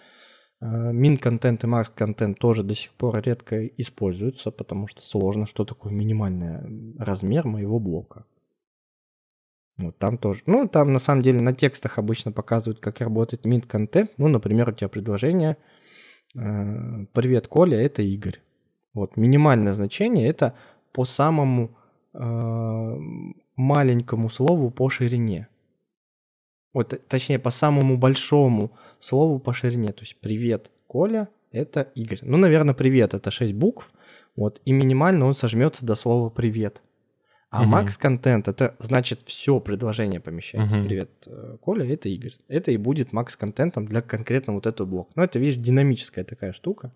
[0.63, 6.97] Мин-контент и макс-контент тоже до сих пор редко используются, потому что сложно, что такое минимальный
[6.99, 8.25] размер моего блока.
[9.77, 10.43] Вот там тоже.
[10.47, 14.13] Ну, там на самом деле на текстах обычно показывают, как работает мин-контент.
[14.19, 15.57] Ну, например, у тебя предложение
[16.37, 18.41] э, «Привет, Коля, это Игорь».
[18.95, 20.55] Вот, минимальное значение– это
[20.93, 21.77] по самому
[22.15, 22.97] э,
[23.57, 25.49] маленькому слову по ширине.
[26.73, 29.93] Вот, точнее, по самому большому слову по ширине.
[29.93, 32.21] То есть «Привет, Коля»— это Игорь.
[32.23, 33.91] Ну, наверное, «Привет»— это 6 букв.
[34.37, 36.81] Вот, и минимально он сожмется до слова «Привет».
[37.51, 38.01] А макс угу.
[38.01, 40.79] контент это значит все предложение помещается.
[40.79, 40.87] Угу.
[40.87, 41.11] Привет,
[41.61, 42.33] Коля, это Игорь.
[42.49, 45.11] Это и будет макс контентом для конкретно вот этого блока.
[45.17, 46.93] Но это, видишь, динамическая такая штука.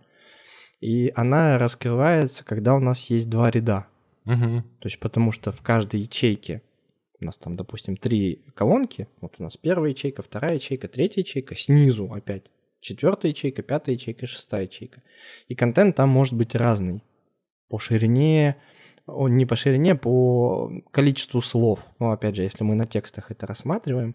[0.81, 3.87] И она раскрывается, когда у нас есть два ряда.
[4.25, 4.63] Угу.
[4.81, 6.63] То есть потому что в каждой ячейке
[7.21, 9.09] у нас там, допустим, три колонки.
[9.21, 11.57] Вот у нас первая ячейка, вторая ячейка, третья ячейка.
[11.57, 12.51] Снизу опять
[12.81, 15.03] четвертая ячейка, пятая ячейка, шестая ячейка.
[15.49, 17.03] И контент там может быть разный.
[17.69, 18.57] По ширине,
[19.07, 21.81] не по ширине, по количеству слов.
[21.99, 24.15] Ну, опять же, если мы на текстах это рассматриваем.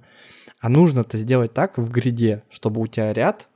[0.60, 3.50] А нужно это сделать так в гриде, чтобы у тебя ряд,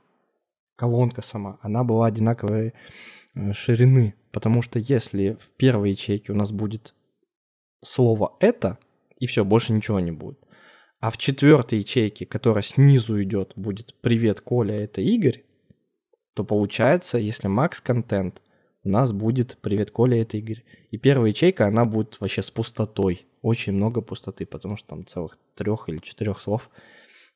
[0.76, 2.74] колонка сама, она была одинаковой
[3.34, 4.14] э, ширины.
[4.32, 6.94] Потому что если в первой ячейке у нас будет
[7.82, 8.78] слово «это»,
[9.18, 10.38] и все, больше ничего не будет.
[11.00, 15.44] А в четвертой ячейке, которая снизу идет, будет «Привет, Коля, это Игорь»,
[16.34, 18.40] то получается, если макс контент,
[18.82, 20.64] у нас будет «Привет, Коля, это Игорь».
[20.90, 23.26] И первая ячейка, она будет вообще с пустотой.
[23.42, 26.70] Очень много пустоты, потому что там целых трех или четырех слов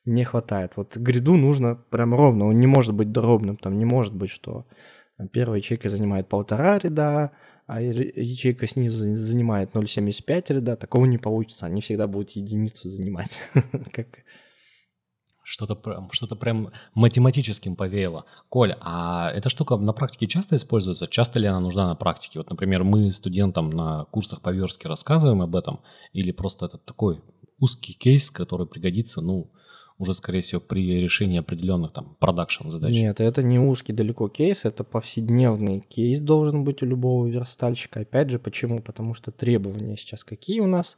[0.04, 0.72] не хватает.
[0.76, 4.66] Вот гриду нужно прям ровно, он не может быть дробным, там не может быть, что
[5.32, 7.32] первая ячейка занимает полтора ряда,
[7.72, 11.66] а ячейка снизу занимает 0,75 ряда, такого не получится.
[11.66, 13.30] Они всегда будут единицу занимать.
[13.92, 14.24] как...
[15.44, 18.24] Что-то что-то прям математическим повеяло.
[18.48, 21.06] Коля, а эта штука на практике часто используется?
[21.06, 22.40] Часто ли она нужна на практике?
[22.40, 25.78] Вот, например, мы студентам на курсах по верстке рассказываем об этом,
[26.12, 27.22] или просто это такой
[27.60, 29.52] узкий кейс, который пригодится, ну,
[30.00, 32.94] уже, скорее всего, при решении определенных там продакшн задач.
[32.94, 38.00] Нет, это не узкий далеко кейс, это повседневный кейс должен быть у любого верстальщика.
[38.00, 38.80] Опять же, почему?
[38.80, 40.96] Потому что требования сейчас какие у нас?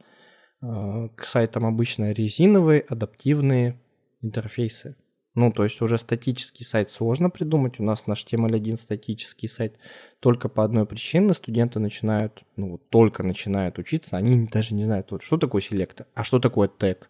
[0.61, 3.77] А, к сайтам обычно резиновые, адаптивные
[4.21, 4.95] интерфейсы.
[5.35, 7.81] Ну, то есть уже статический сайт сложно придумать.
[7.81, 9.79] У нас наш HTML1 статический сайт
[10.21, 11.33] только по одной причине.
[11.33, 16.07] Студенты начинают, ну, вот только начинают учиться, они даже не знают, вот, что такое селектор,
[16.15, 17.09] а что такое тег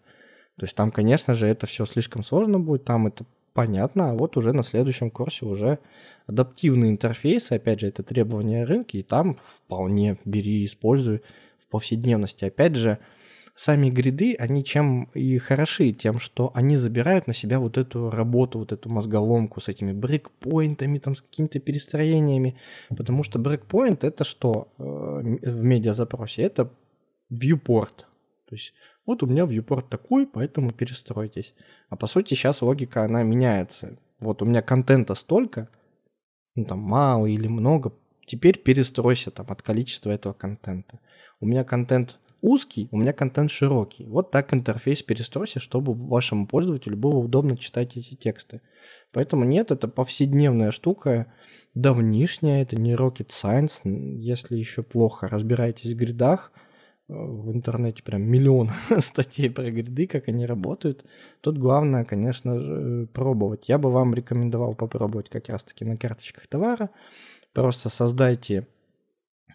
[0.57, 4.37] То есть там, конечно же, это все слишком сложно будет, там это понятно, а вот
[4.37, 5.79] уже на следующем курсе уже
[6.27, 11.21] адаптивные интерфейсы, опять же, это требования рынка, и там вполне бери, используй
[11.59, 12.45] в повседневности.
[12.45, 12.99] Опять же,
[13.55, 18.59] сами гриды, они чем и хороши, тем, что они забирают на себя вот эту работу,
[18.59, 22.57] вот эту мозголомку с этими брейкпоинтами, там, с какими-то перестроениями,
[22.89, 26.41] потому что брейкпоинт это что э, в медиазапросе?
[26.43, 26.71] Это
[27.31, 28.05] viewport,
[28.45, 28.73] то есть
[29.05, 31.53] вот у меня viewport такой, поэтому перестройтесь.
[31.89, 33.97] А по сути сейчас логика, она меняется.
[34.19, 35.69] Вот у меня контента столько,
[36.55, 37.93] ну там мало или много,
[38.25, 40.99] теперь перестройся там от количества этого контента.
[41.39, 44.05] У меня контент узкий, у меня контент широкий.
[44.05, 48.61] Вот так интерфейс перестройся, чтобы вашему пользователю было удобно читать эти тексты.
[49.11, 51.31] Поэтому нет, это повседневная штука,
[51.73, 53.81] давнишняя, это не rocket science.
[53.85, 56.51] Если еще плохо разбираетесь в гридах,
[57.13, 61.05] в интернете прям миллион статей про гриды, как они работают.
[61.41, 63.69] Тут главное, конечно пробовать.
[63.69, 66.89] Я бы вам рекомендовал попробовать как раз-таки на карточках товара.
[67.53, 68.67] Просто создайте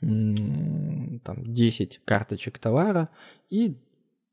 [0.01, 3.09] там, 10 карточек товара
[3.51, 3.77] и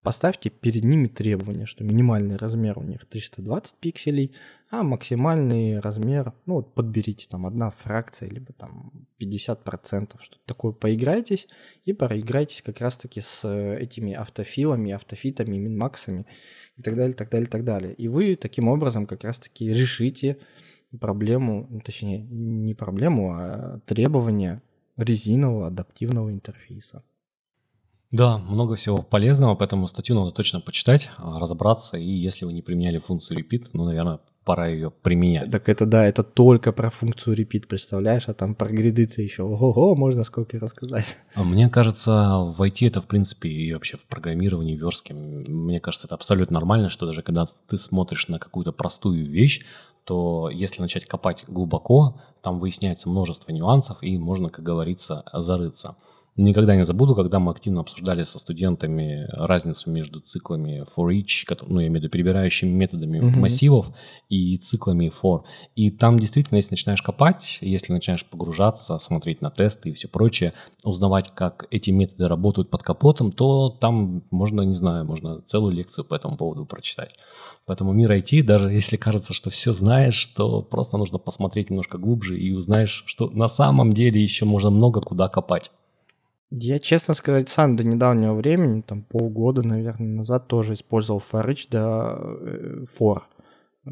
[0.06, 4.36] поставьте перед ними требования, что минимальный размер у них 320 пикселей,
[4.70, 11.48] а максимальный размер, ну вот подберите там одна фракция, либо там 50%, что-то такое, поиграйтесь
[11.86, 16.28] и проиграйтесь как раз-таки с этими автофилами, автофитами, минмаксами
[16.78, 17.94] и так далее, так далее, так далее.
[17.96, 20.38] И вы таким образом как раз-таки решите
[21.00, 24.62] проблему, ну, точнее, не проблему, а требования
[24.98, 27.04] резинового адаптивного интерфейса.
[28.12, 32.62] Да, много всего полезного, поэтому статью надо точно почитать, а, разобраться, и если вы не
[32.62, 35.50] применяли функцию repeat, ну, наверное, пора ее применять.
[35.50, 39.96] Так это да, это только про функцию repeat, представляешь, а там про гриды-то еще, ого,
[39.96, 41.18] можно сколько рассказать.
[41.34, 45.80] А мне кажется, в IT это, в принципе, и вообще в программировании, в верстке, мне
[45.80, 49.66] кажется, это абсолютно нормально, что даже когда ты смотришь на какую-то простую вещь,
[50.06, 55.98] то если начать копать глубоко, там выясняется множество нюансов, и можно, как говорится, зарыться.
[56.38, 61.80] Никогда не забуду, когда мы активно обсуждали со студентами разницу между циклами for each, ну,
[61.80, 63.40] я имею в виду перебирающими методами mm-hmm.
[63.40, 63.92] массивов
[64.28, 65.44] и циклами for.
[65.76, 70.52] И там действительно, если начинаешь копать, если начинаешь погружаться, смотреть на тесты и все прочее,
[70.84, 76.04] узнавать, как эти методы работают под капотом, то там можно, не знаю, можно целую лекцию
[76.04, 77.16] по этому поводу прочитать.
[77.66, 82.38] Поэтому мир IT, даже если кажется, что все знаешь, то просто нужно посмотреть немножко глубже
[82.38, 85.72] и узнаешь, что на самом деле еще можно много куда копать.
[86.58, 92.16] Я, честно сказать, сам до недавнего времени, там полгода, наверное, назад тоже использовал forEach до
[92.18, 93.24] э, for.
[93.86, 93.90] Э,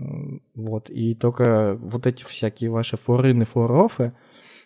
[0.56, 4.14] вот, и только вот эти всякие ваши форины, форофы,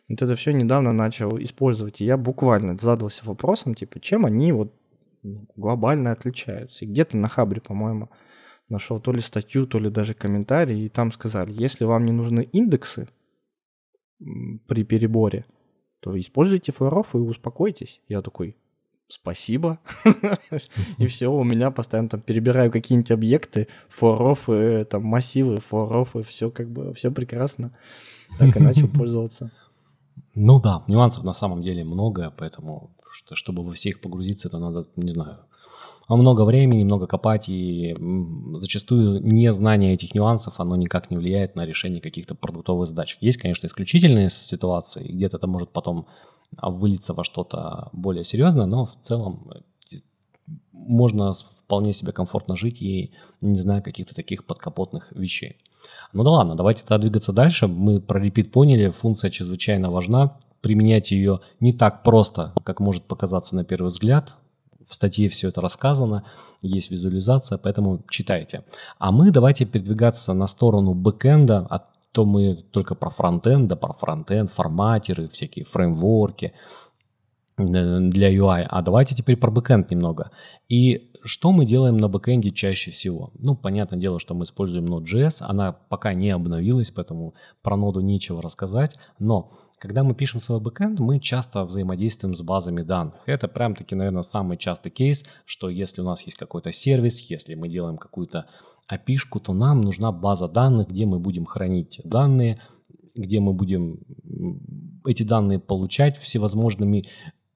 [0.10, 1.99] вот это все недавно начал использовать.
[1.99, 4.71] И я буквально задался вопросом, типа, чем они вот
[5.55, 6.86] глобально отличаются.
[6.86, 8.10] И где-то на Хабре, по-моему,
[8.69, 12.47] нашел то ли статью, то ли даже комментарий, и там сказали, если вам не нужны
[12.51, 13.10] индексы
[14.19, 15.45] при переборе,
[15.99, 18.01] то используйте флоров и успокойтесь.
[18.07, 18.55] Я такой,
[19.07, 19.79] спасибо.
[20.97, 24.47] И все, у меня постоянно там перебираю какие-нибудь объекты, форов,
[24.89, 27.71] там массивы, форов, и все как бы, все прекрасно.
[28.38, 29.51] Так и начал пользоваться.
[30.36, 34.86] Ну да, нюансов на самом деле много, поэтому что, чтобы во всех погрузиться, это надо,
[34.95, 35.39] не знаю,
[36.15, 37.95] много времени, много копать, и
[38.55, 43.17] зачастую незнание этих нюансов, оно никак не влияет на решение каких-то продуктовых задач.
[43.19, 46.07] Есть, конечно, исключительные ситуации, где-то это может потом
[46.55, 49.97] а, вылиться во что-то более серьезное, но в целом э,
[50.71, 55.57] можно вполне себе комфортно жить и не зная каких-то таких подкапотных вещей.
[56.13, 57.67] Ну да ладно, давайте тогда двигаться дальше.
[57.67, 60.37] Мы про repeat поняли, функция чрезвычайно важна.
[60.61, 64.37] Применять ее не так просто, как может показаться на первый взгляд
[64.88, 66.23] в статье все это рассказано,
[66.62, 68.63] есть визуализация, поэтому читайте.
[68.97, 73.93] А мы давайте передвигаться на сторону бэкэнда, а то мы только про фронтенд, да про
[73.93, 76.54] фронтенд, форматеры, всякие фреймворки
[77.58, 78.65] э, для UI.
[78.67, 80.32] А давайте теперь про бэкэнд немного.
[80.69, 83.32] И что мы делаем на бэкэнде чаще всего?
[83.38, 88.41] Ну, понятное дело, что мы используем Node.js, она пока не обновилась, поэтому про ноду нечего
[88.41, 93.15] рассказать, но когда мы пишем свой бэкэнд, мы часто взаимодействуем с базами данных.
[93.25, 97.55] Это прям таки, наверное, самый частый кейс, что если у нас есть какой-то сервис, если
[97.55, 98.47] мы делаем какую-то
[98.91, 102.60] API то нам нужна база данных, где мы будем хранить данные,
[103.15, 103.99] где мы будем
[105.06, 107.04] эти данные получать всевозможными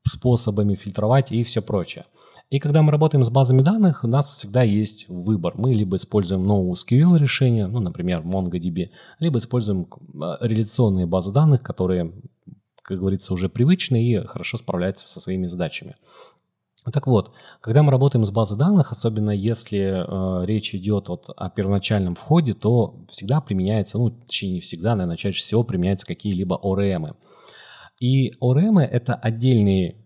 [0.04, 2.06] способами фильтровать и все прочее.
[2.52, 5.54] И когда мы работаем с базами данных, у нас всегда есть выбор.
[5.56, 8.89] Мы либо используем NoSQL решение, ну, например, MongoDB,
[9.20, 9.88] либо используем
[10.22, 12.12] а, реляционные базы данных, которые,
[12.84, 15.95] как говорится, уже привычны и хорошо справляются со своими задачами.
[16.91, 17.32] Так вот,
[17.62, 22.54] когда мы работаем с базой данных, особенно если э, речь идет вот о первоначальном входе,
[22.54, 27.16] то всегда применяется, ну, точнее не всегда, наверное, чаще всего применяются какие-либо ORM.
[28.02, 30.01] И ORM— это отдельный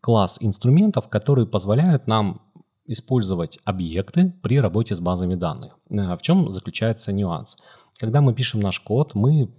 [0.00, 2.42] класс инструментов, которые позволяют нам
[2.86, 5.78] использовать объекты при работе с базами данных.
[5.90, 7.56] Э, в чем заключается нюанс?
[7.98, 9.50] Когда мы пишем наш код, мы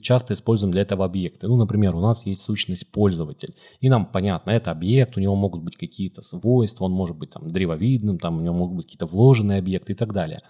[0.00, 1.48] часто используем для этого объекты.
[1.48, 5.62] Ну, например, у нас есть сущность пользователь, и нам понятно, это объект, у него могут
[5.62, 9.58] быть какие-то свойства, он может быть там древовидным, там у него могут быть какие-то вложенные
[9.58, 10.42] объекты и так далее.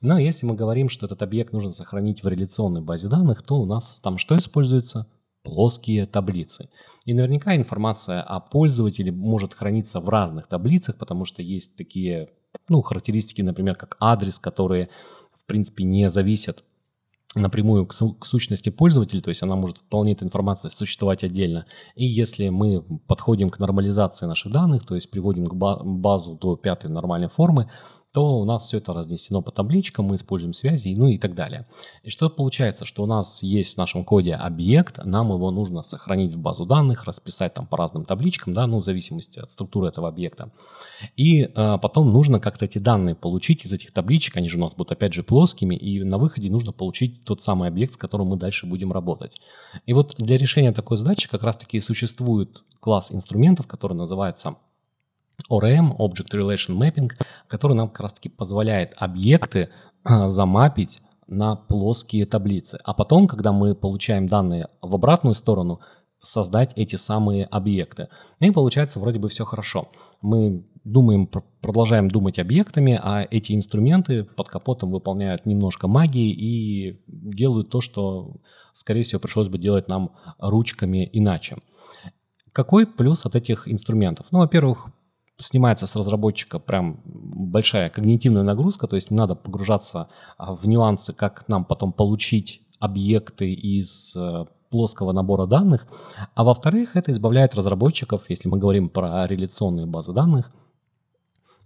[0.00, 3.66] Но если мы говорим, что этот объект нужно сохранить в реляционной базе данных, то у
[3.66, 5.06] нас там что используется?
[5.42, 6.68] Плоские таблицы.
[7.04, 12.30] И наверняка информация о пользователе может храниться в разных таблицах, потому что есть такие
[12.68, 14.88] ну, характеристики, например, как адрес, которые
[15.36, 16.64] в принципе не зависят
[17.34, 21.66] напрямую к, к сущности пользователя, то есть она может вполне эта информация существовать отдельно.
[21.94, 26.90] И если мы подходим к нормализации наших данных, то есть приводим к базу до пятой
[26.90, 27.68] нормальной формы,
[28.18, 31.66] то у нас все это разнесено по табличкам, мы используем связи, ну и так далее.
[32.02, 36.34] И что получается, что у нас есть в нашем коде объект, нам его нужно сохранить
[36.34, 40.08] в базу данных, расписать там по разным табличкам, да, ну в зависимости от структуры этого
[40.08, 40.50] объекта.
[41.16, 44.74] И э, потом нужно как-то эти данные получить из этих табличек, они же у нас
[44.74, 48.36] будут опять же плоскими, и на выходе нужно получить тот самый объект, с которым мы
[48.36, 49.40] дальше будем работать.
[49.86, 54.56] И вот для решения такой задачи как раз-таки существует класс инструментов, который называется
[55.50, 57.10] ORM, Object Relation Mapping,
[57.46, 59.70] который нам как раз-таки позволяет объекты
[60.04, 62.78] а, замапить на плоские таблицы.
[62.84, 65.80] А потом, когда мы получаем данные в обратную сторону,
[66.20, 68.08] создать эти самые объекты.
[68.40, 69.88] И получается вроде бы все хорошо.
[70.20, 71.28] Мы думаем,
[71.60, 78.36] продолжаем думать объектами, а эти инструменты под капотом выполняют немножко магии и делают то, что,
[78.72, 81.58] скорее всего, пришлось бы делать нам ручками иначе.
[82.52, 84.26] Какой плюс от этих инструментов?
[84.30, 84.88] Ну, во-первых,
[85.40, 91.12] снимается с разработчика прям большая когнитивная нагрузка, то есть не надо погружаться а, в нюансы,
[91.12, 95.86] как нам потом получить объекты из э, плоского набора данных.
[96.34, 100.52] А во-вторых, это избавляет разработчиков, если мы говорим про реляционные базы данных,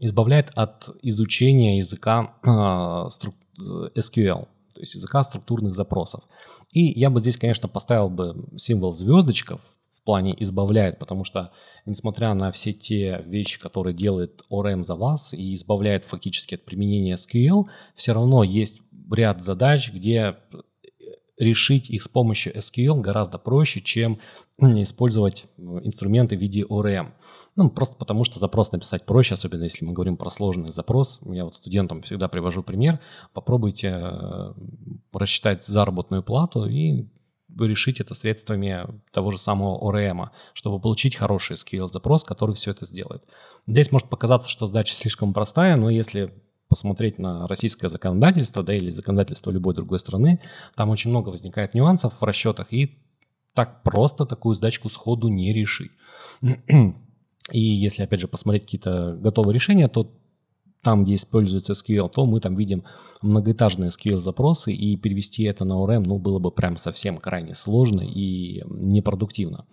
[0.01, 6.25] избавляет от изучения языка э, SQL, то есть языка структурных запросов.
[6.73, 9.61] И я бы здесь, конечно, поставил бы символ звездочков,
[10.03, 11.53] в плане избавляет, потому что,
[11.87, 17.15] несмотря на все те вещи, которые делает ORM за вас и избавляет фактически от применения
[17.15, 18.83] SQL, все равно есть
[19.13, 20.37] ряд задач, где
[21.39, 24.19] решить их с помощью SQL гораздо проще, чем
[24.59, 27.13] использовать инструменты в виде ORM.
[27.55, 31.21] Ну, просто потому что запрос написать проще, особенно если мы говорим про сложный запрос.
[31.25, 32.99] Я вот студентам всегда привожу пример.
[33.35, 34.53] Попробуйте э,
[35.13, 37.07] рассчитать заработную плату и
[37.59, 43.23] решить это средствами того же самого ORM, чтобы получить хороший SQL-запрос, который все это сделает.
[43.67, 46.33] Здесь может показаться, что задача слишком простая, но если
[46.69, 50.41] посмотреть на российское законодательство, да, или законодательство любой другой страны,
[50.75, 52.97] там очень много возникает нюансов в расчетах, и
[53.55, 55.93] так просто такую задачку сходу не решить.
[57.51, 60.11] И если, опять же, посмотреть какие-то готовые решения, то
[60.83, 62.85] там, где используется SQL, то мы там видим
[63.23, 68.63] многоэтажные SQL-запросы, и перевести это на ORM, ну, было бы прям совсем крайне сложно и
[68.69, 69.65] непродуктивно.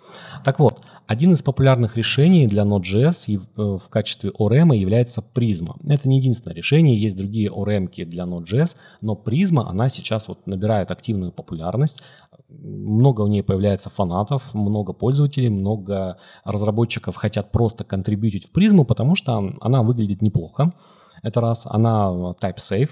[0.46, 5.76] Так вот, один из популярных решений для Node.js э, в качестве ORM является Prisma.
[5.88, 10.92] Это не единственное решение, есть другие ORM для Node.js, но Prisma, она сейчас вот набирает
[10.92, 12.04] активную популярность,
[12.50, 19.16] много у нее появляется фанатов, много пользователей, много разработчиков хотят просто контрибьютить в призму, потому
[19.16, 20.74] что она выглядит неплохо.
[21.22, 22.90] Это раз, она type-safe,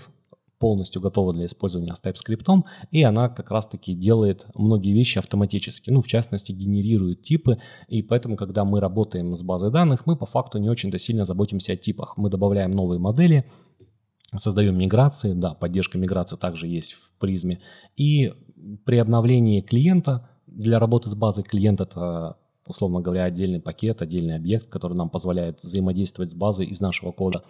[0.59, 6.01] полностью готова для использования с TypeScript, и она как раз-таки делает многие вещи автоматически, ну,
[6.01, 10.57] в частности, генерирует типы, и поэтому, когда мы работаем с базой данных, мы по факту
[10.57, 12.17] не очень-то сильно заботимся о типах.
[12.17, 13.49] Мы добавляем новые модели,
[14.35, 17.59] создаем миграции, да, поддержка миграции также есть в призме,
[17.95, 18.33] и
[18.85, 24.67] при обновлении клиента для работы с базой клиента это условно говоря, отдельный пакет, отдельный объект,
[24.69, 27.43] который нам позволяет взаимодействовать с базой из нашего кода.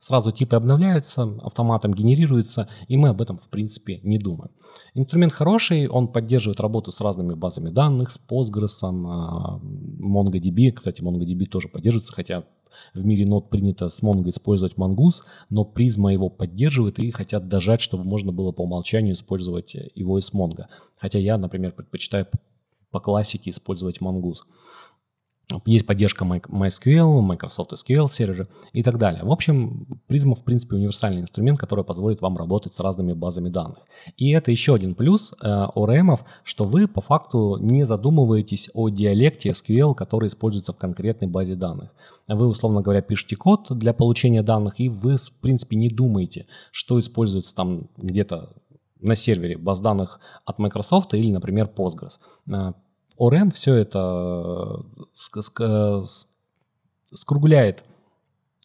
[0.00, 4.50] Сразу типы обновляются, автоматом генерируются, и мы об этом, в принципе, не думаем.
[4.94, 9.60] Инструмент хороший, он поддерживает работу с разными базами данных, с Postgres, а,
[10.00, 10.72] MongoDB.
[10.72, 12.42] Кстати, MongoDB тоже поддерживается, хотя
[12.94, 17.80] в мире нот принято с Mongo использовать Mongoose, но Prisma его поддерживает и хотят дожать,
[17.80, 20.66] чтобы можно было по умолчанию использовать его из Mongo.
[20.98, 22.26] Хотя я, например, предпочитаю
[22.90, 24.42] по классике использовать Mongoose.
[25.66, 29.22] Есть поддержка MySQL, Microsoft SQL серверы и так далее.
[29.24, 33.78] В общем, Prisma, в принципе, универсальный инструмент, который позволит вам работать с разными базами данных.
[34.16, 35.66] И это еще один плюс э,
[36.44, 41.90] что вы по факту не задумываетесь о диалекте SQL, который используется в конкретной базе данных.
[42.28, 46.98] Вы, условно говоря, пишете код для получения данных, и вы, в принципе, не думаете, что
[46.98, 48.50] используется там где-то
[49.00, 52.18] на сервере баз данных от Microsoft или, например, Postgres.
[53.22, 54.84] Э, ORM все это
[55.60, 56.02] э,
[57.12, 57.84] скругляет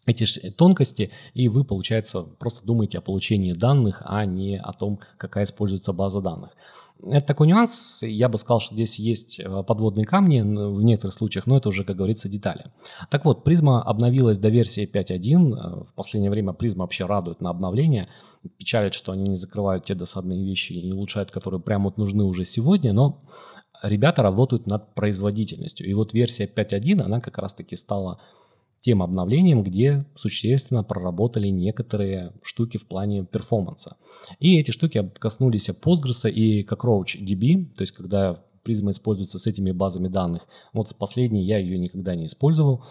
[0.05, 5.43] эти тонкости, и вы, получается, просто думаете о получении данных, а не о том, какая
[5.43, 6.51] используется база данных.
[7.03, 8.01] Это такой нюанс.
[8.01, 11.83] Я бы сказал, что здесь есть э, подводные камни в некоторых случаях, но это уже,
[11.83, 12.71] как говорится, детали.
[13.11, 15.55] Так вот, призма обновилась до версии 5.1.
[15.55, 18.07] Э, в последнее время призма вообще радует на обновление.
[18.57, 22.23] Печалит, что они не закрывают те досадные вещи и не улучшают, которые прямо вот нужны
[22.23, 23.21] уже сегодня, но
[23.83, 25.87] ребята работают над производительностью.
[25.87, 28.19] И вот версия 5.1, она как раз-таки стала
[28.81, 33.97] тем обновлением, где существенно проработали некоторые штуки в плане перформанса.
[34.39, 39.71] И эти штуки коснулись Postgres и Cockroach DB, то есть когда призма используется с этими
[39.71, 40.47] базами данных.
[40.73, 42.83] Вот с последней я ее никогда не использовал,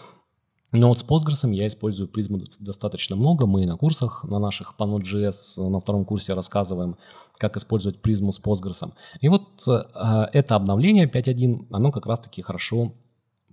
[0.73, 3.47] но вот с Postgres я использую призму достаточно много.
[3.47, 6.97] Мы на курсах на наших по Node.js на втором курсе рассказываем,
[7.39, 8.93] как использовать призму с Postgres.
[9.21, 12.93] И вот э, это обновление 5.1, оно как раз-таки хорошо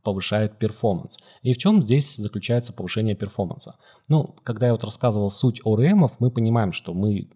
[0.01, 1.17] повышает перформанс.
[1.43, 3.75] И в чем здесь заключается повышение перформанса?
[4.07, 7.29] Ну, когда я вот рассказывал суть ORM, мы понимаем, что мы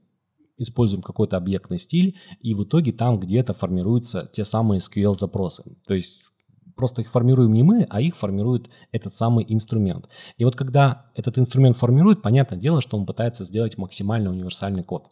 [0.58, 5.78] используем какой-то объектный стиль, и в итоге там где-то формируются те самые SQL-запросы.
[5.86, 6.24] То есть
[6.78, 10.08] просто их формируем не мы, а их формирует этот самый инструмент.
[10.38, 15.10] И вот когда этот инструмент формирует, понятное дело, что он пытается сделать максимально универсальный код.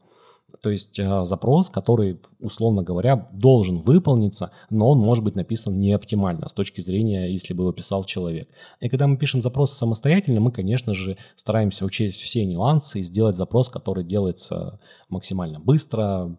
[0.61, 5.91] То есть э, запрос, который, условно говоря, должен выполниться, но он может быть написан не
[5.91, 8.49] оптимально с точки зрения, если бы его писал человек.
[8.80, 13.36] И когда мы пишем запрос самостоятельно, мы, конечно же, стараемся учесть все нюансы и сделать
[13.36, 16.38] запрос, который делается максимально быстро,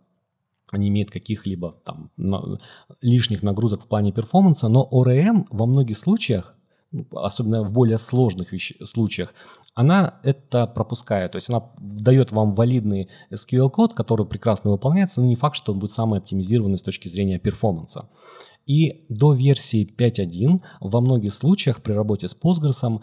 [0.72, 2.10] не имеет каких-либо там
[3.00, 6.54] лишних нагрузок в плане перформанса, но ORM во многих случаях,
[6.92, 9.34] ну, особенно в более сложных вещ- случаях,
[9.74, 11.32] она это пропускает.
[11.32, 15.78] То есть она дает вам валидный SQL-код, который прекрасно выполняется, но не факт, что он
[15.78, 18.08] будет самый оптимизированный с точки зрения перформанса.
[18.66, 23.00] И до версии 5.1 во многих случаях при работе с Postgres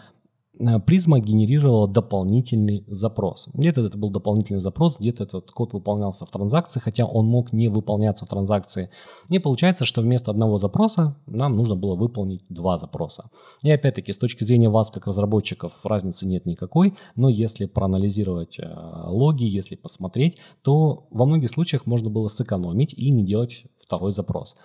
[0.86, 3.50] призма генерировала дополнительный запрос.
[3.54, 7.70] Где-то это был дополнительный запрос, где-то этот код выполнялся в транзакции, хотя он мог не
[7.70, 8.90] выполняться в транзакции.
[9.30, 13.30] И получается, что вместо одного запроса нам нужно было выполнить два запроса.
[13.64, 18.68] И опять-таки, с точки зрения вас, как разработчиков, разницы нет никакой, но если проанализировать э,
[19.08, 24.56] логи, если посмотреть, то во многих случаях можно было сэкономить и не делать второй запрос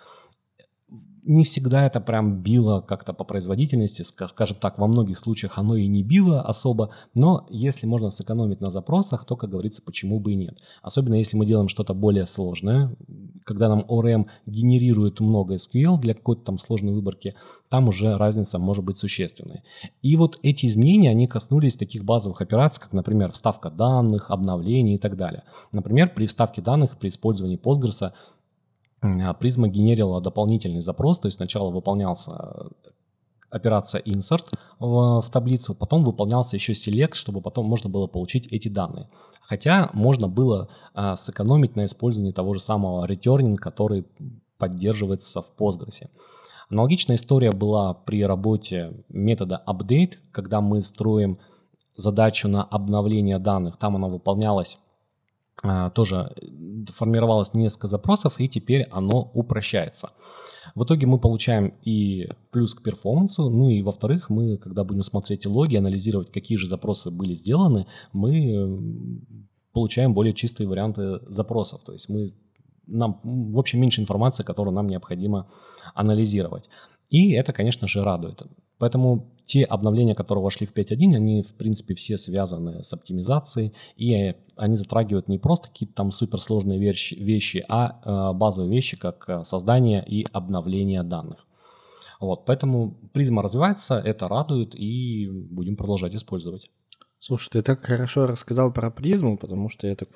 [1.24, 5.86] не всегда это прям било как-то по производительности, скажем так, во многих случаях оно и
[5.86, 10.36] не било особо, но если можно сэкономить на запросах, то, как говорится, почему бы и
[10.36, 10.58] нет.
[10.82, 12.96] Особенно если мы делаем что-то более сложное,
[13.44, 17.34] когда нам ORM генерирует много SQL для какой-то там сложной выборки,
[17.68, 19.62] там уже разница может быть существенной.
[20.02, 24.98] И вот эти изменения, они коснулись таких базовых операций, как, например, вставка данных, обновление и
[24.98, 25.42] так далее.
[25.72, 28.12] Например, при вставке данных при использовании Postgres
[29.01, 32.90] Призма а генерила дополнительный запрос, то есть сначала выполнялся э,
[33.51, 34.46] операция insert
[34.80, 39.09] в, в таблицу, потом выполнялся еще select, чтобы потом можно было получить эти данные.
[39.40, 44.05] Хотя можно было а, сэкономить на использовании того же самого returning, который
[44.59, 46.09] поддерживается в Postgres.
[46.68, 51.38] Аналогичная история была при работе метода update, когда мы строим
[51.96, 53.78] задачу на обновление данных.
[53.78, 54.78] Там она выполнялась
[55.94, 56.34] тоже
[56.94, 60.11] формировалось несколько запросов, и теперь оно упрощается.
[60.74, 65.46] В итоге мы получаем и плюс к перформансу, ну и во-вторых, мы, когда будем смотреть
[65.46, 68.80] логи, анализировать, какие же запросы были сделаны, мы
[69.72, 71.82] получаем более чистые варианты запросов.
[71.84, 72.34] То есть мы
[72.86, 75.48] нам, в общем, меньше информации, которую нам необходимо
[75.94, 76.70] анализировать.
[77.09, 78.42] И это, конечно же, радует.
[78.78, 84.34] Поэтому те обновления, которые вошли в 5.1, они, в принципе, все связаны с оптимизацией, и
[84.56, 89.44] они затрагивают не просто какие-то там суперсложные вещи, вещи а э, базовые вещи, как э,
[89.44, 91.46] создание и обновление данных.
[92.20, 96.70] Вот, поэтому призма развивается, это радует, и будем продолжать использовать.
[97.20, 100.09] Слушай, ты так хорошо рассказал про призму, потому что я так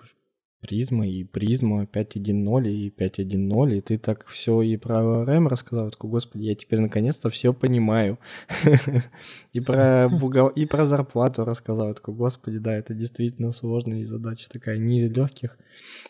[0.62, 6.08] призма и призма 5.1.0 и 5.1.0, и ты так все и про ORM рассказал, такой,
[6.10, 8.18] господи, я теперь наконец-то все понимаю.
[9.52, 10.08] И про
[10.56, 15.58] и про зарплату рассказал, такой, господи, да, это действительно сложная задача такая, не из легких.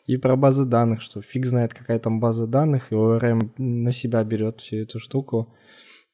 [0.06, 4.22] И про базы данных, что фиг знает, какая там база данных, и ORM на себя
[4.22, 5.48] берет всю эту штуку.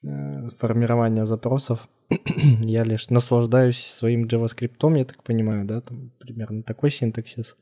[0.01, 1.89] э, формирования запросов.
[2.63, 7.55] я лишь наслаждаюсь своим JavaScript, я так понимаю, да, там примерно такой синтаксис.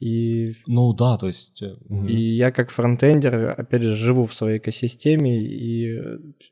[0.00, 1.62] И, ну да, то есть...
[1.62, 2.06] Угу.
[2.06, 6.00] И я как фронтендер, опять же, живу в своей экосистеме, и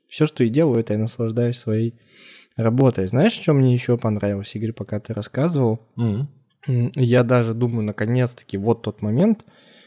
[0.07, 1.93] все, что я делаю, это я наслаждаюсь своей
[2.57, 3.07] работой.
[3.07, 5.79] Знаешь, что мне еще понравилось, Игорь, пока ты рассказывал?
[5.95, 6.91] Угу.
[6.95, 9.45] Я даже думаю, наконец-таки, вот тот момент,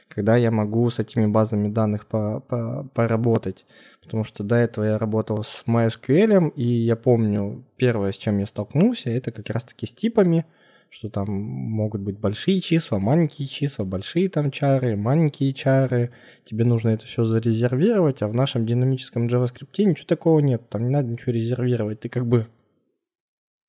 [0.09, 3.67] когда я могу с этими базами данных по -по поработать.
[4.03, 8.47] Потому что до этого я работал с MySQL, и я помню, первое, с чем я
[8.47, 10.47] столкнулся, это как раз-таки с типами,
[10.91, 16.11] что там могут быть большие числа, маленькие числа, большие там чары, маленькие чары.
[16.45, 20.69] Тебе нужно это все зарезервировать, а в нашем динамическом JavaScript ничего такого нет.
[20.69, 22.01] Там не надо ничего резервировать.
[22.01, 22.49] Ты как бы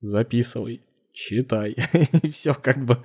[0.00, 0.80] записывай,
[1.12, 1.76] читай,
[2.22, 2.98] и все как бы.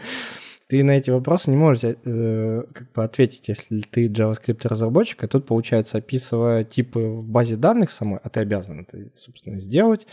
[0.68, 5.28] Ты на эти вопросы не можешь э, как бы ответить, если ты JavaScript разработчик, а
[5.28, 10.08] тут получается описывая типы в базе данных самой, а ты обязан это, собственно, сделать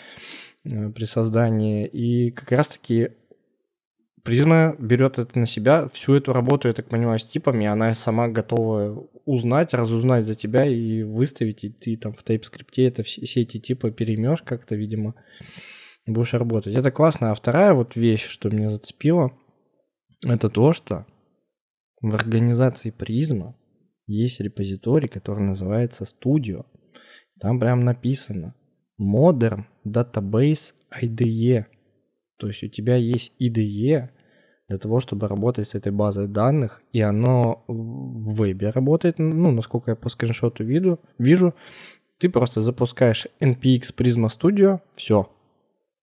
[0.65, 1.87] э, при создании.
[1.87, 3.09] И как раз-таки
[4.25, 8.29] Призма берет это на себя, всю эту работу, я так понимаю, с типами, она сама
[8.29, 13.59] готова узнать, разузнать за тебя и выставить, и ты там в TypeScript это все, эти
[13.59, 15.15] типы переймешь как-то, видимо,
[16.07, 16.75] будешь работать.
[16.75, 17.31] Это классно.
[17.31, 19.31] А вторая вот вещь, что меня зацепило,
[20.27, 21.07] это то, что
[22.01, 23.57] в организации Призма
[24.07, 26.65] есть репозиторий, который называется Studio.
[27.41, 28.55] Там прям написано
[28.99, 31.67] Modern Database IDE.
[32.39, 34.11] То есть у тебя есть IDE
[34.69, 39.91] для того, чтобы работать с этой базой данных, и оно в вебе работает, ну, насколько
[39.91, 41.55] я по скриншоту виду, вижу,
[42.19, 45.29] ты просто запускаешь npx Prisma Studio, все,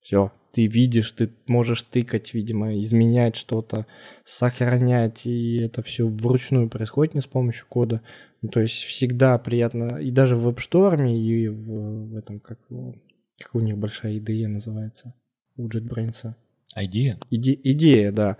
[0.01, 3.88] все, ты видишь, ты можешь тыкать, видимо, изменять что-то,
[4.26, 8.01] сохранять, и это все вручную происходит не с помощью кода.
[8.41, 13.55] Ну, то есть всегда приятно, и даже в WebStorm, и в, в этом, как, как
[13.55, 15.14] у них большая IDE называется,
[15.55, 16.34] у JetBrains.
[16.76, 17.19] Идея?
[17.30, 18.38] Иде, идея, да.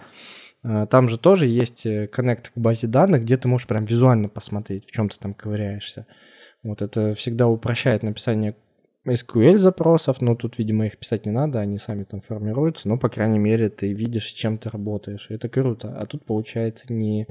[0.64, 4.30] А, там же тоже есть э, коннект к базе данных, где ты можешь прям визуально
[4.30, 6.06] посмотреть, в чем ты там ковыряешься.
[6.64, 8.56] Вот это всегда упрощает написание
[9.08, 13.10] SQL запросов, но тут, видимо, их писать не надо, они сами там формируются, но, по
[13.10, 15.98] крайней мере, ты видишь, с чем ты работаешь, это круто.
[15.98, 17.26] А тут, получается, не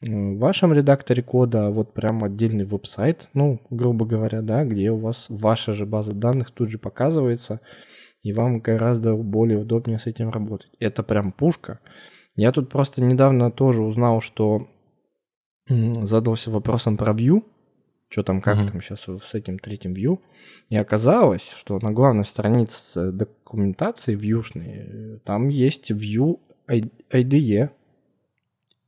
[0.00, 4.98] в вашем редакторе кода, а вот прям отдельный веб-сайт, ну, грубо говоря, да, где у
[4.98, 7.60] вас ваша же база данных тут же показывается,
[8.22, 10.70] и вам гораздо более удобнее с этим работать.
[10.78, 11.80] Это прям пушка.
[12.34, 14.68] Я тут просто недавно тоже узнал, что
[15.68, 17.42] задался вопросом про Vue,
[18.08, 18.70] что там, как uh-huh.
[18.70, 20.18] там сейчас с этим третьим Vue,
[20.68, 26.38] и оказалось, что на главной странице документации вьюшной там есть Vue
[26.68, 27.70] IDE.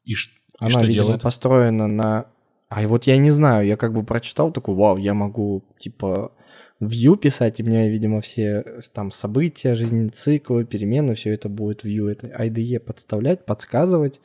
[0.04, 1.22] И, ш- Она, что видимо, делает?
[1.22, 2.26] построена на...
[2.68, 6.32] А вот я не знаю, я как бы прочитал такой, вау, я могу, типа,
[6.80, 11.84] Vue писать, и мне, видимо, все э, там события, жизненные циклы, перемены, все это будет
[11.84, 14.20] Vue, это IDE подставлять, подсказывать.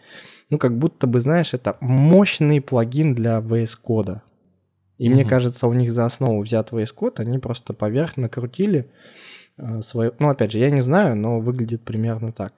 [0.51, 4.21] Ну, как будто бы, знаешь, это мощный плагин для VS Code.
[4.99, 5.13] И mm-hmm.
[5.13, 8.87] мне кажется, у них за основу взят VS Code, они просто поверх накрутили
[9.57, 10.13] э, свою...
[10.19, 12.53] Ну, опять же, я не знаю, но выглядит примерно так.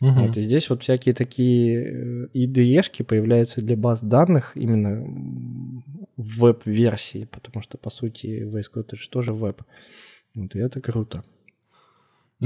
[0.00, 0.10] Угу.
[0.10, 5.02] Вот, и здесь вот всякие такие IDE-шки э, появляются для баз данных именно
[6.16, 9.62] в веб-версии, потому что, по сути, VS Code это же тоже веб.
[10.34, 11.24] Вот, и это круто.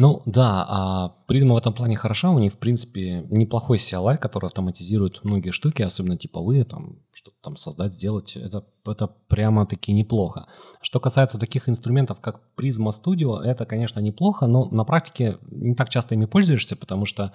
[0.01, 4.47] Ну да, а Prisma в этом плане хороша, у них, в принципе, неплохой CLI, который
[4.47, 10.47] автоматизирует многие штуки, особенно типовые, там, что-то там создать, сделать, это, это прямо-таки неплохо.
[10.83, 15.89] Что касается таких инструментов, как Prisma Studio, это, конечно, неплохо, но на практике не так
[15.89, 17.35] часто ими пользуешься, потому что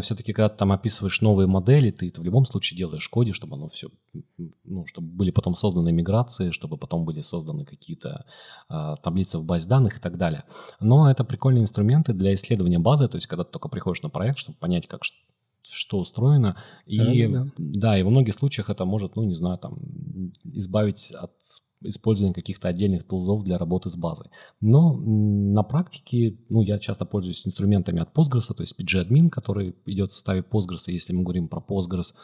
[0.00, 3.32] все-таки, когда ты там описываешь новые модели, ты это в любом случае делаешь в коде,
[3.32, 3.88] чтобы оно все,
[4.64, 8.24] ну, чтобы были потом созданы миграции, чтобы потом были созданы какие-то
[8.70, 10.44] э, таблицы в базе данных и так далее.
[10.80, 14.38] Но это прикольные инструменты для исследования базы, то есть когда ты только приходишь на проект,
[14.38, 15.04] чтобы понять, как
[15.70, 16.56] что устроено.
[16.86, 17.50] И да, да, да.
[17.56, 19.78] да, и во многих случаях это может, ну, не знаю, там,
[20.44, 21.32] избавить от
[21.82, 24.26] использование каких-то отдельных тулзов для работы с базой.
[24.60, 30.10] Но на практике, ну, я часто пользуюсь инструментами от Postgres, то есть pgadmin, который идет
[30.10, 32.14] в составе Postgres, если мы говорим про Postgres,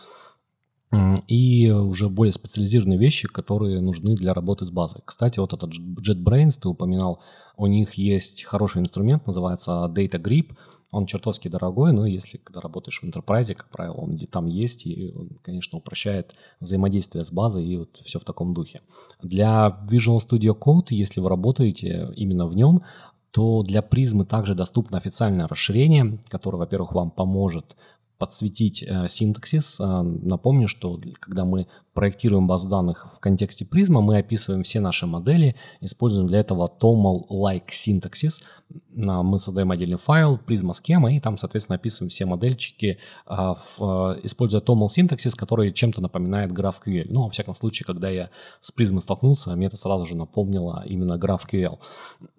[1.27, 5.01] и уже более специализированные вещи, которые нужны для работы с базой.
[5.05, 7.23] Кстати, вот этот JetBrains ты упоминал,
[7.57, 10.55] у них есть хороший инструмент, называется Data Grip,
[10.93, 15.13] он чертовски дорогой, но если когда работаешь в enterprise, как правило, он там есть, и
[15.17, 18.83] он, конечно, упрощает взаимодействие с базой и вот все в таком духе.
[19.23, 22.83] Для Visual Studio Code, если вы работаете именно в нем,
[23.31, 27.77] то для призмы также доступно официальное расширение, которое, во-первых, вам поможет
[28.23, 29.81] подсветить э, синтаксис.
[29.81, 35.07] Э, напомню, что когда мы проектируем базу данных в контексте Prisma, мы описываем все наши
[35.09, 38.45] модели, используем для этого TOML-like синтаксис.
[38.71, 44.21] Э, мы создаем отдельный файл, Prisma схема, и там, соответственно, описываем все модельчики, в, э,
[44.23, 47.07] используя toml синтаксис, который чем-то напоминает GraphQL.
[47.09, 51.15] Ну, во всяком случае, когда я с призмой столкнулся, мне это сразу же напомнило именно
[51.19, 51.79] GraphQL.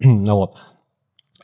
[0.00, 0.54] вот.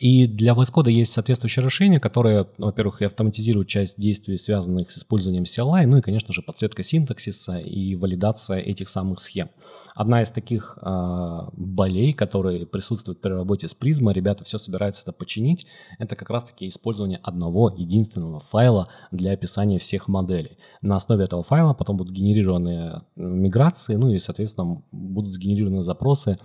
[0.01, 4.96] И для VS Code есть соответствующее решение, которое, во-первых, и автоматизирует часть действий, связанных с
[4.96, 9.51] использованием CLI, ну и, конечно же, подсветка синтаксиса и валидация этих самых схем.
[9.94, 15.12] Одна из таких э, болей, которые присутствуют при работе с Prisma, ребята все собираются это
[15.12, 15.66] починить,
[15.98, 20.57] это как раз-таки использование одного единственного файла для описания всех моделей.
[20.80, 26.38] На основе этого файла потом будут генерированы миграции, ну и, соответственно, будут сгенерированы запросы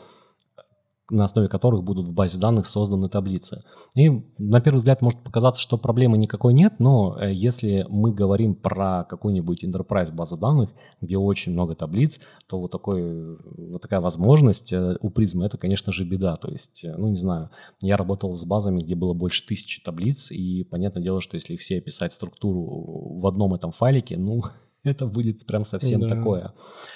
[1.10, 3.62] на основе которых будут в базе данных созданы таблицы.
[3.96, 8.56] И на первый взгляд может показаться, что проблемы никакой нет, но э, если мы говорим
[8.56, 14.74] про какую-нибудь enterprise базу данных, где очень много таблиц, то вот, такой, вот такая возможность
[14.74, 16.38] э, у призмы это, конечно же, беда.
[16.38, 17.52] То есть, э, ну не знаю,
[17.82, 21.78] я работал с базами, где было больше тысячи таблиц, и понятное дело, что если все
[21.78, 24.42] описать структуру в одном этом файлике, ну
[24.86, 26.08] это будет прям совсем да.
[26.08, 26.54] такое.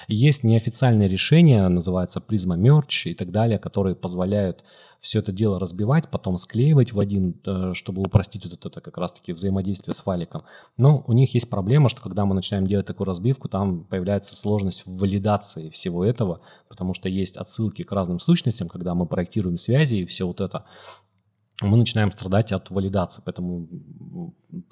[0.08, 4.64] Есть неофициальные решения, называется Prisma Merge и так далее, которые позволяют
[5.00, 9.32] все это дело разбивать, потом склеивать в один, э, чтобы упростить вот это как раз-таки
[9.32, 10.42] взаимодействие с файликом.
[10.76, 14.86] Но у них есть проблема, что когда мы начинаем делать такую разбивку, там появляется сложность
[14.86, 19.96] в валидации всего этого, потому что есть отсылки к разным сущностям, когда мы проектируем связи
[19.96, 20.66] и все вот это
[21.60, 23.22] мы начинаем страдать от валидации.
[23.24, 23.68] Поэтому,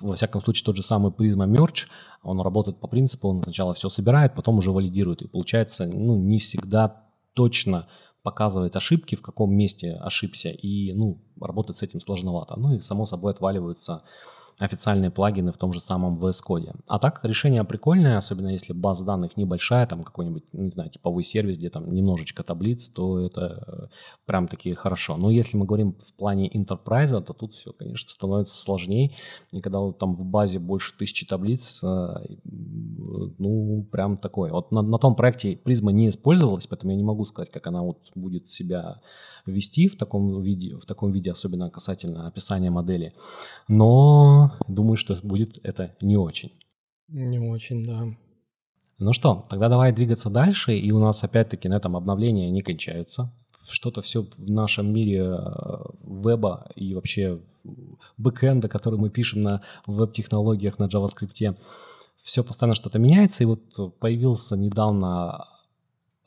[0.01, 1.87] во всяком случае, тот же самый Prisma Merge,
[2.23, 5.23] он работает по принципу, он сначала все собирает, потом уже валидирует.
[5.23, 7.03] И получается, ну, не всегда
[7.35, 7.87] точно
[8.23, 12.59] показывает ошибки, в каком месте ошибся, и, ну, работать с этим сложновато.
[12.59, 14.03] Ну и, само собой, отваливаются
[14.59, 16.75] официальные плагины в том же самом VS Code.
[16.89, 21.25] А так решение прикольное, особенно если база данных небольшая, там какой-нибудь, ну, не знаю, типовой
[21.25, 23.87] сервис, где там немножечко таблиц, то это э,
[24.27, 25.17] прям таки хорошо.
[25.17, 29.13] Но если мы говорим в плане enterprise, то тут все, конечно, становится сложнее.
[29.53, 34.53] И когда вот там в базе больше тысячи таблиц, э, ну, прям такое.
[34.53, 37.83] Вот на, на том проекте призма не использовалась, поэтому я не могу сказать, как она
[37.83, 39.01] вот будет себя
[39.47, 43.15] вести в таком виде, в таком виде, особенно касательно описания модели.
[43.69, 46.53] Но думаю, что будет это не очень.
[47.09, 48.07] Не очень, да.
[48.99, 53.33] Ну что, тогда давай двигаться дальше, и у нас опять-таки на этом обновления не кончаются.
[53.63, 55.39] Что-то все в нашем мире э,
[56.03, 57.41] веба и вообще
[58.17, 61.57] бэкэнда, который мы пишем на веб-технологиях, на JavaScript,
[62.23, 65.47] все постоянно что-то меняется, и вот появился недавно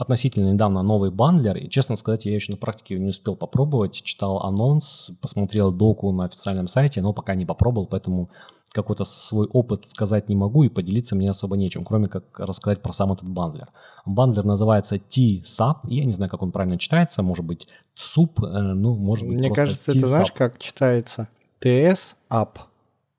[0.02, 4.02] относительно недавно новый бандлер, и, честно сказать, я еще на практике не успел попробовать.
[4.02, 8.32] Читал анонс, посмотрел доку на официальном сайте, но пока не попробовал, поэтому
[8.72, 12.94] какой-то свой опыт сказать не могу и поделиться мне особо нечем, кроме как рассказать про
[12.94, 13.68] сам этот бандлер.
[14.06, 18.96] Бандлер называется T-SAP, я не знаю, как он правильно читается, может быть SUP, э, ну,
[18.96, 21.28] может быть Мне кажется, это знаешь, как читается?
[21.62, 22.50] TS-UP,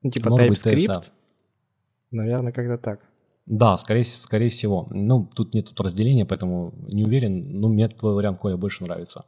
[0.01, 1.03] ну, типа может TypeScript.
[2.11, 2.99] Наверное, как-то так.
[3.45, 4.87] Да, скорее, скорее всего.
[4.89, 7.59] Ну, тут нет тут разделения, поэтому не уверен.
[7.59, 9.25] Но мне твой вариант, Коля, больше нравится.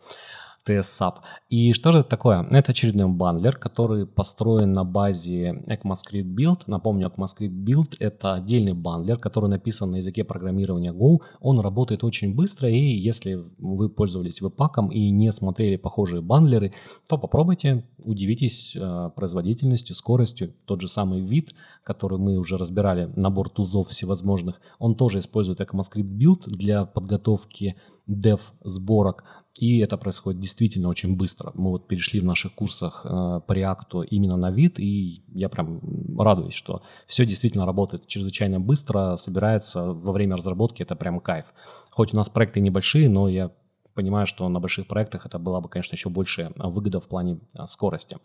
[0.67, 1.15] TSAP.
[1.49, 2.47] И что же это такое?
[2.51, 6.63] Это очередной бандлер, который построен на базе ECMAScript Build.
[6.67, 11.19] Напомню, ECMAScript Build— это отдельный бандлер, который написан на языке программирования Go.
[11.39, 16.73] Он работает очень быстро, и если вы пользовались веб-паком и не смотрели похожие бандлеры,
[17.07, 20.53] то попробуйте, удивитесь э, производительностью, скоростью.
[20.65, 21.53] Тот же самый вид,
[21.83, 27.75] который мы уже разбирали, набор тузов всевозможных, он тоже использует ECMAScript Build для подготовки
[28.07, 29.23] dev сборок,
[29.59, 31.51] и это происходит действительно очень быстро.
[31.53, 35.81] Мы вот перешли в наших курсах э, по React именно на вид, и я прям
[36.19, 41.45] радуюсь, что все действительно работает чрезвычайно быстро, собирается во время разработки, это прям кайф.
[41.89, 43.51] Хоть у нас проекты небольшие, но я
[43.93, 47.65] понимаю, что на больших проектах это была бы, конечно, еще больше выгода в плане э,
[47.65, 48.17] скорости.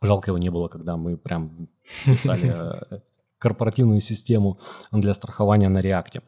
[0.00, 1.68] Жалко его не было, когда мы прям
[2.06, 3.00] писали э,
[3.38, 4.58] корпоративную систему
[4.92, 6.22] для страхования на React.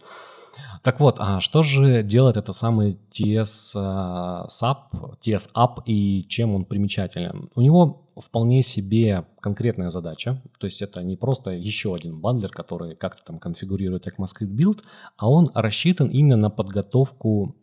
[0.82, 6.64] Так вот, а что же делает это самый TS SAP, TS App и чем он
[6.64, 7.48] примечателен?
[7.54, 12.94] У него вполне себе конкретная задача, то есть это не просто еще один бандлер, который
[12.94, 14.80] как-то там конфигурирует ECMAScript build,
[15.16, 17.56] а он рассчитан именно на подготовку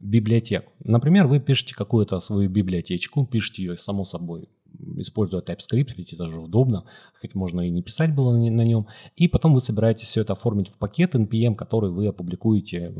[0.00, 0.68] библиотек.
[0.84, 4.48] Например, вы пишете какую-то свою библиотечку, пишете ее, само собой,
[4.96, 6.84] используя TypeScript, ведь это же удобно,
[7.20, 8.86] хоть можно и не писать было на нем.
[9.16, 12.94] И потом вы собираетесь все это оформить в пакет NPM, который вы опубликуете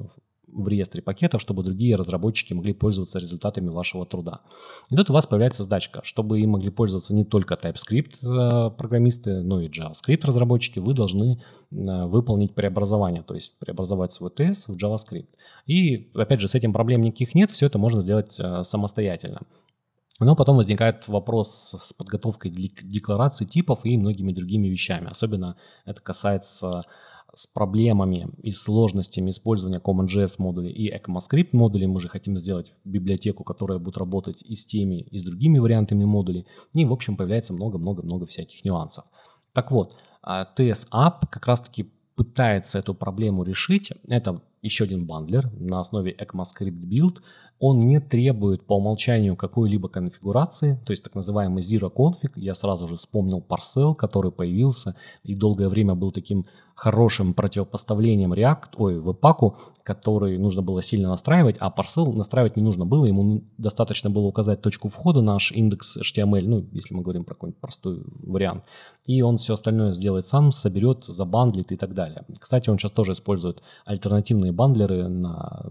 [0.53, 4.41] в реестре пакетов, чтобы другие разработчики могли пользоваться результатами вашего труда.
[4.91, 9.43] И тут у вас появляется задачка, чтобы им могли пользоваться не только TypeScript э, программисты,
[9.43, 14.77] но и JavaScript разработчики, вы должны э, выполнить преобразование, то есть преобразовать свой TS в
[14.77, 15.29] JavaScript.
[15.67, 19.43] И опять же, с этим проблем никаких нет, все это можно сделать э, самостоятельно.
[20.21, 25.09] Но потом возникает вопрос с подготовкой деклараций типов и многими другими вещами.
[25.09, 26.83] Особенно это касается
[27.35, 31.87] с проблемами и сложностями использования CommonJS модулей и ECMAScript модулей.
[31.87, 36.05] Мы же хотим сделать библиотеку, которая будет работать и с теми, и с другими вариантами
[36.05, 36.47] модулей.
[36.75, 39.05] И, в общем, появляется много-много-много всяких нюансов.
[39.53, 39.95] Так вот,
[40.25, 43.93] TS а, App как раз-таки пытается эту проблему решить.
[44.09, 47.19] Это еще один бандлер на основе ECMAScript Build,
[47.59, 52.33] он не требует по умолчанию какой-либо конфигурации, то есть так называемый Zero Config.
[52.37, 54.95] Я сразу же вспомнил Parcel, который появился
[55.25, 59.55] и долгое время был таким хорошим противопоставлением React, ой, Webpack,
[59.89, 64.61] который нужно было сильно настраивать, а Parcel настраивать не нужно было, ему достаточно было указать
[64.61, 68.65] точку входа, наш индекс HTML, ну, если мы говорим про какой-нибудь простой вариант,
[69.07, 72.27] и он все остальное сделает сам, соберет, забандлит и так далее.
[72.39, 75.71] Кстати, он сейчас тоже использует альтернативные бандлеры на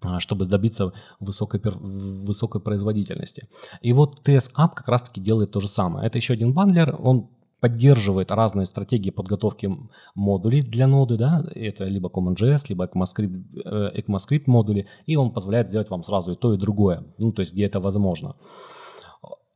[0.00, 3.48] а, чтобы добиться высокой, высокой производительности.
[3.82, 6.06] И вот TS App как раз-таки делает то же самое.
[6.06, 7.28] Это еще один бандлер, он
[7.64, 9.70] поддерживает разные стратегии подготовки
[10.14, 15.68] модулей для ноды, да, это либо CommonJS, либо ECMAScript, э, ECMAScript модули, и он позволяет
[15.68, 18.36] сделать вам сразу и то, и другое, ну, то есть где это возможно.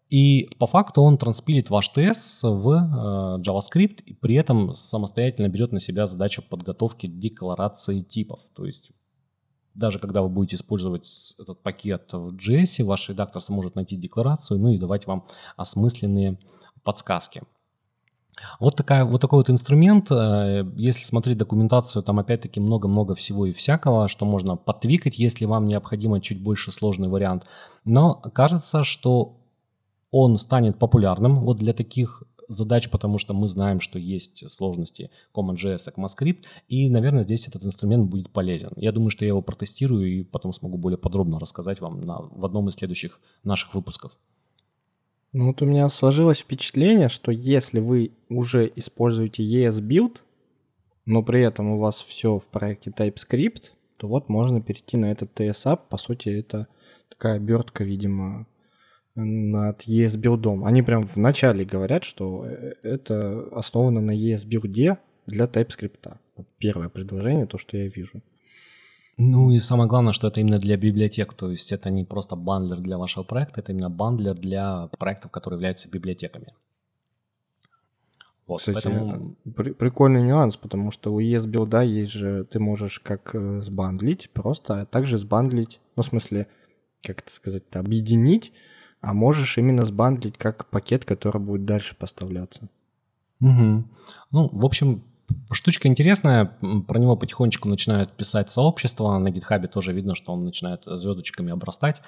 [0.09, 5.73] И по факту он транспилит ваш TS в э, JavaScript и при этом самостоятельно берет
[5.73, 8.41] на себя задачу подготовки декларации типов.
[8.55, 8.91] То есть
[9.75, 14.71] даже когда вы будете использовать этот пакет в JS, ваш редактор сможет найти декларацию, ну
[14.71, 15.27] и давать вам
[15.59, 16.39] осмысленные
[16.85, 17.43] подсказки.
[18.61, 20.11] Вот, такая, вот такой вот инструмент.
[20.11, 25.69] Э, если смотреть документацию, там опять-таки много-много всего и всякого, что можно подтвикать, если вам
[25.69, 27.47] необходимо чуть больше сложный вариант.
[27.85, 29.37] Но кажется, что
[30.11, 35.93] он станет популярным вот для таких задач, потому что мы знаем, что есть сложности CommonJS,
[35.95, 38.73] ECMAScript, и, наверное, здесь этот инструмент будет полезен.
[38.77, 42.45] Я думаю, что я его протестирую и потом смогу более подробно рассказать вам на, в
[42.45, 44.13] одном из следующих наших выпусков.
[45.33, 50.19] Ну вот у меня сложилось впечатление, что если вы уже используете ES Build,
[51.05, 55.39] но при этом у вас все в проекте TypeScript, то вот можно перейти на этот
[55.39, 55.81] tsup.
[55.89, 56.69] По сути, это
[57.11, 58.47] такая обертка, видимо,
[59.15, 60.65] над esbuild ом.
[60.65, 66.17] Они прям в начале говорят, что э, это основано на esbuild е для TypeScript.
[66.59, 68.23] Первое предложение, то, что я вижу.
[69.21, 72.79] Ну и самое главное, что это именно для библиотек, то есть это не просто бандлер
[72.79, 76.55] для вашего проекта, это именно бандлер для проектов, которые являются библиотеками.
[78.47, 79.35] Вот, Кстати, поэтому...
[79.57, 84.31] при- прикольный нюанс, потому что у ES билда есть же, ты можешь как э, сбандлить
[84.31, 86.47] просто, а также сбандлить, ну в смысле,
[87.03, 88.53] как это сказать, объединить,
[89.01, 92.69] а можешь именно сбандлить как пакет, который будет дальше поставляться.
[93.41, 93.85] Угу.
[94.31, 95.03] Ну, в общем,
[95.51, 96.57] Штучка интересная,
[96.87, 102.01] про него потихонечку начинают писать сообщества, на гитхабе тоже видно, что он начинает звездочками обрастать,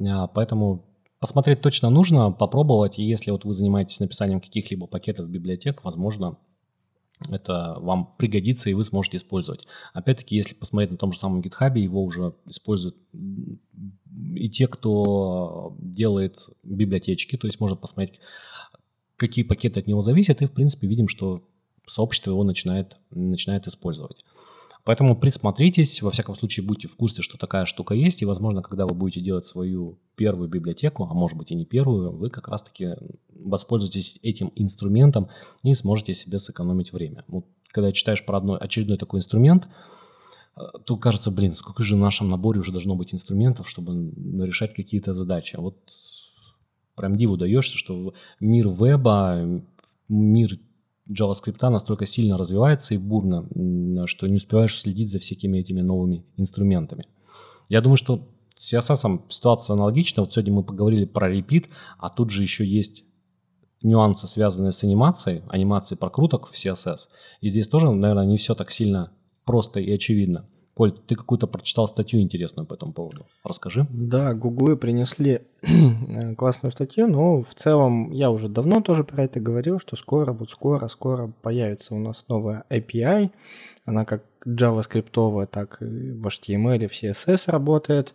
[0.00, 0.84] а, поэтому
[1.18, 6.38] посмотреть точно нужно, попробовать, и если вот вы занимаетесь написанием каких-либо пакетов библиотек, возможно,
[7.30, 9.66] это вам пригодится и вы сможете использовать.
[9.94, 12.96] Опять-таки, если посмотреть на том же самом гитхабе, его уже используют
[14.34, 18.20] и те, кто делает библиотечки, то есть можно посмотреть,
[19.16, 21.42] какие пакеты от него зависят, и в принципе видим, что
[21.86, 24.24] сообщество его начинает, начинает использовать.
[24.86, 28.86] Поэтому присмотритесь, во всяком случае будьте в курсе, что такая штука есть, и, возможно, когда
[28.86, 32.90] вы будете делать свою первую библиотеку, а может быть и не первую, вы как раз-таки
[33.34, 35.28] воспользуетесь этим инструментом
[35.64, 37.24] и сможете себе сэкономить время.
[37.26, 39.68] Вот, когда читаешь про одной, очередной такой инструмент,
[40.56, 44.12] э, то кажется, блин, сколько же в нашем наборе уже должно быть инструментов, чтобы
[44.46, 45.56] решать какие-то задачи.
[45.56, 45.76] Вот
[46.94, 49.64] прям диву даешься, что мир веба,
[50.08, 50.60] мир
[51.08, 53.48] JavaScript настолько сильно развивается и бурно,
[54.06, 57.06] что не успеваешь следить за всякими этими новыми инструментами.
[57.68, 60.22] Я думаю, что с CSS ситуация аналогична.
[60.22, 61.66] Вот сегодня мы поговорили про repeat,
[61.98, 63.04] а тут же еще есть
[63.82, 67.08] нюансы, связанные с анимацией, анимацией прокруток в CSS.
[67.40, 69.12] И здесь тоже, наверное, не все так сильно
[69.44, 70.48] просто и очевидно.
[70.76, 73.24] Коль, ты какую-то прочитал статью интересную по этому поводу.
[73.42, 73.86] Расскажи.
[73.88, 75.40] Да, гуглы принесли
[76.36, 80.50] классную статью, но в целом я уже давно тоже про это говорил, что скоро, вот
[80.50, 83.30] скоро, скоро появится у нас новая API.
[83.86, 88.12] Она как JavaScript, так и в HTML, в CSS работает.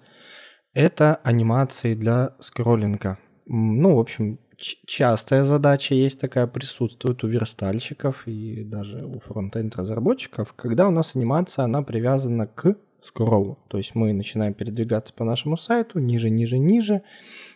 [0.75, 3.17] Это анимации для скроллинга.
[3.47, 4.37] Ну, в общем,
[4.85, 11.15] частая задача есть такая, присутствует у верстальщиков и даже у фронтенд разработчиков, когда у нас
[11.15, 13.57] анимация, она привязана к скроллу.
[13.67, 17.01] То есть мы начинаем передвигаться по нашему сайту ниже, ниже, ниже,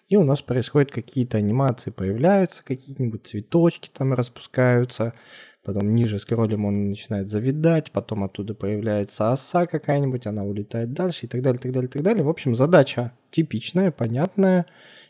[0.07, 5.13] и у нас происходят какие-то анимации, появляются какие-нибудь цветочки там распускаются,
[5.65, 11.29] потом ниже скроллим он начинает завидать, потом оттуда появляется оса какая-нибудь, она улетает дальше и
[11.29, 12.23] так далее, так далее, так далее.
[12.23, 14.67] В общем, задача типичная, понятная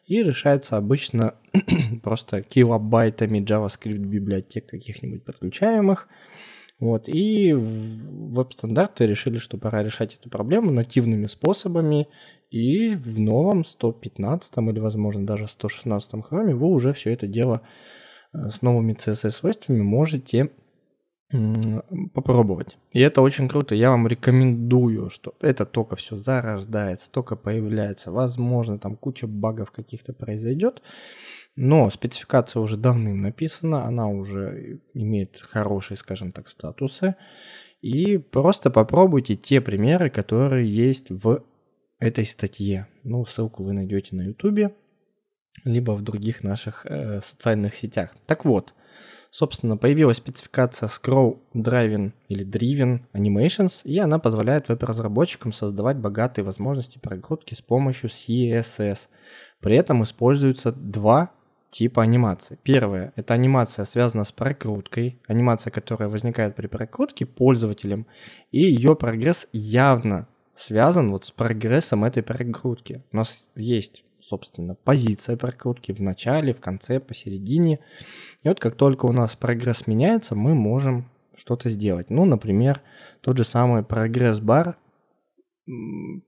[0.07, 1.35] и решается обычно
[2.03, 6.07] просто килобайтами JavaScript библиотек каких-нибудь подключаемых.
[6.77, 12.09] Вот, и веб-стандарты решили, что пора решать эту проблему нативными способами,
[12.51, 17.61] и в новом 115 или, возможно, даже 116 хроме вы уже все это дело
[18.49, 20.51] с новыми CSS-свойствами можете
[22.13, 22.77] попробовать.
[22.91, 23.73] И это очень круто.
[23.75, 28.11] Я вам рекомендую, что это только все зарождается, только появляется.
[28.11, 30.81] Возможно, там куча багов каких-то произойдет.
[31.55, 37.15] Но спецификация уже давным написана, она уже имеет хорошие, скажем так, статусы.
[37.81, 41.43] И просто попробуйте те примеры, которые есть в
[41.99, 42.87] этой статье.
[43.03, 44.73] Ну, ссылку вы найдете на YouTube,
[45.63, 48.15] либо в других наших э, социальных сетях.
[48.25, 48.73] Так вот,
[49.31, 56.99] собственно, появилась спецификация Scroll Driving или Driven Animations, и она позволяет веб-разработчикам создавать богатые возможности
[56.99, 59.07] прокрутки с помощью CSS.
[59.61, 61.31] При этом используются два
[61.69, 62.57] типа анимации.
[62.63, 68.07] Первое– это анимация связана с прокруткой, анимация, которая возникает при прокрутке пользователем,
[68.51, 73.03] и ее прогресс явно связан вот с прогрессом этой прокрутки.
[73.11, 77.79] У нас есть, собственно, позиция прокрутки в начале, в конце, посередине.
[78.43, 82.09] И вот как только у нас прогресс меняется, мы можем что-то сделать.
[82.09, 82.81] Ну, например,
[83.21, 84.77] тот же самый прогресс-бар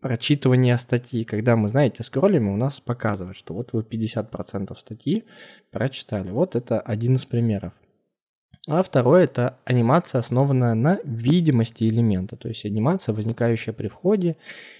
[0.01, 5.25] прочитывания статьи, когда мы, знаете, скроллим, и у нас показывает, что вот вы 50% статьи
[5.71, 6.31] прочитали.
[6.31, 7.73] Вот это один из примеров.
[8.67, 14.35] А второе– это анимация, основанная на видимости элемента, то есть анимация, возникающая при входе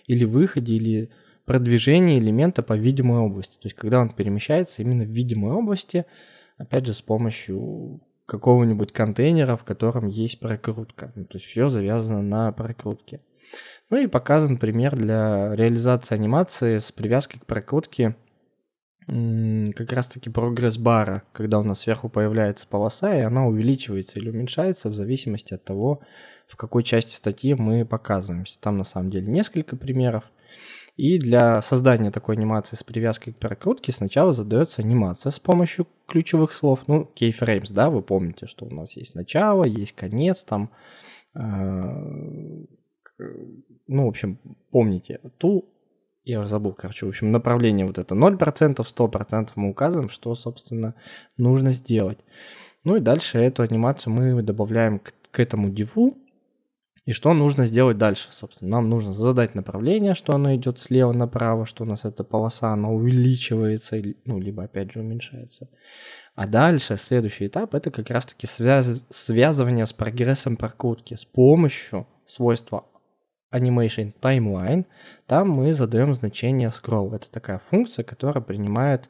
[0.07, 1.09] или выходе, или
[1.47, 3.53] продвижении элемента по видимой области.
[3.53, 6.05] То есть когда он перемещается именно в видимой области,
[6.57, 11.13] опять же, с помощью какого-нибудь контейнера, в котором есть прокрутка.
[11.15, 13.21] Ну, то есть все завязано на прокрутке.
[13.89, 18.17] Ну и показан пример для реализации анимации с привязкой к прокрутке
[19.07, 24.93] как раз-таки прогресс-бара, когда у нас сверху появляется полоса, и она увеличивается или уменьшается в
[24.93, 26.01] зависимости от того,
[26.45, 28.59] в какой части статьи мы показываемся.
[28.59, 30.25] Там на самом деле несколько примеров.
[30.97, 36.51] И для создания такой анимации с привязкой к прокрутке сначала задается анимация с помощью ключевых
[36.53, 36.81] слов.
[36.87, 40.71] Ну, keyframes, да, вы помните, что у нас есть начало, есть конец, там
[41.35, 41.39] э,
[43.87, 44.39] ну, в общем,
[44.71, 45.65] помните, ту,
[46.25, 50.93] я уже забыл, короче, в общем, направление вот это 0%, 100% мы указываем, что, собственно,
[51.37, 52.19] нужно сделать.
[52.83, 56.17] Ну и дальше эту анимацию мы добавляем к, к этому диву,
[57.07, 58.71] и что нужно сделать дальше, собственно?
[58.71, 62.89] Нам нужно задать направление, что оно идет слева направо, что у нас эта полоса, она
[62.89, 63.95] увеличивается,
[64.25, 65.69] ну, либо опять же уменьшается.
[66.35, 69.01] А дальше, следующий этап, это как раз-таки связ...
[69.07, 72.83] связывание с прогрессом прокрутки с помощью свойства
[73.53, 74.83] Animation Timeline,
[75.27, 77.15] там мы задаем значение scroll.
[77.15, 79.09] Это такая функция, которая принимает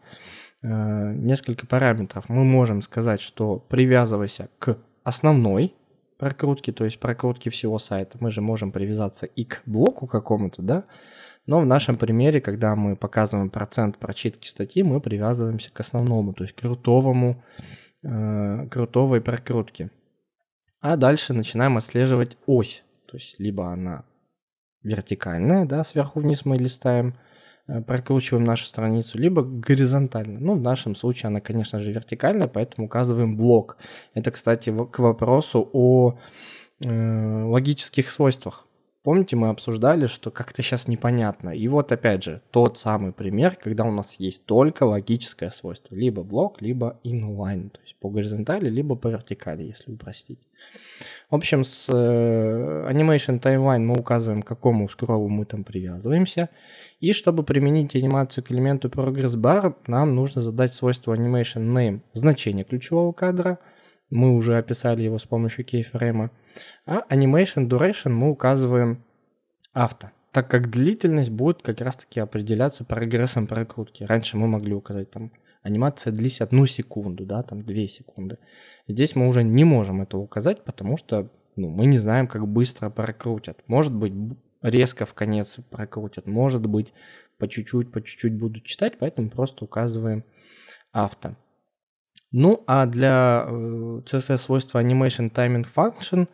[0.62, 0.68] э,
[1.16, 2.26] несколько параметров.
[2.28, 5.74] Мы можем сказать, что привязывайся к основной
[6.18, 8.18] прокрутке, то есть прокрутке всего сайта.
[8.20, 10.86] Мы же можем привязаться и к блоку какому-то, да,
[11.48, 16.44] но в нашем примере, когда мы показываем процент прочитки статьи, мы привязываемся к основному, то
[16.44, 17.42] есть крутовому,
[18.04, 19.90] э, крутовой прокрутке.
[20.82, 22.84] А дальше начинаем отслеживать ось.
[23.10, 24.04] То есть либо она
[24.84, 27.16] вертикальная, да, сверху вниз мы листаем,
[27.68, 30.40] прокручиваем нашу страницу, либо горизонтально.
[30.40, 33.78] Ну, в нашем случае она, конечно же, вертикальная, поэтому указываем блок.
[34.14, 36.18] Это, кстати, к вопросу о
[36.82, 38.67] э, логических свойствах.
[39.08, 41.52] Помните, мы обсуждали, что как-то сейчас непонятно.
[41.52, 45.96] И вот опять же, тот самый пример, когда у нас есть только логическое свойство.
[45.96, 47.70] Либо блок, либо inline.
[47.70, 50.40] То есть по горизонтали, либо по вертикали, если упростить.
[51.30, 56.50] В общем, с э, Animation Timeline мы указываем, к какому скроллу мы там привязываемся.
[57.00, 62.66] И чтобы применить анимацию к элементу Progress Bar, нам нужно задать свойство Animation Name, значение
[62.66, 63.60] ключевого кадра.
[64.10, 66.32] Мы уже описали его с помощью кейфрейма.
[66.86, 69.04] А Animation Duration мы указываем
[69.74, 74.04] авто, так как длительность будет как раз-таки определяться прогрессом прокрутки.
[74.04, 75.32] Раньше мы могли указать там
[75.62, 78.38] анимация длись одну секунду, да, там две секунды.
[78.88, 82.90] Здесь мы уже не можем это указать, потому что ну, мы не знаем, как быстро
[82.90, 83.60] прокрутят.
[83.68, 84.14] Может быть,
[84.62, 86.94] резко в конец прокрутят, может быть,
[87.38, 90.24] по чуть-чуть, по чуть-чуть будут читать, поэтому просто указываем
[90.92, 91.36] авто.
[92.32, 96.28] Ну, а для э, CSS свойства Animation Timing Function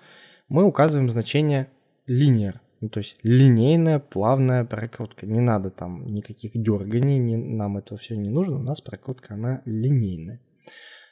[0.50, 1.68] мы указываем значение
[2.08, 2.56] linear.
[2.82, 5.26] Ну, то есть линейная, плавная прокрутка.
[5.26, 8.58] Не надо там никаких дерганий, не, нам это все не нужно.
[8.58, 10.42] У нас прокрутка, она линейная.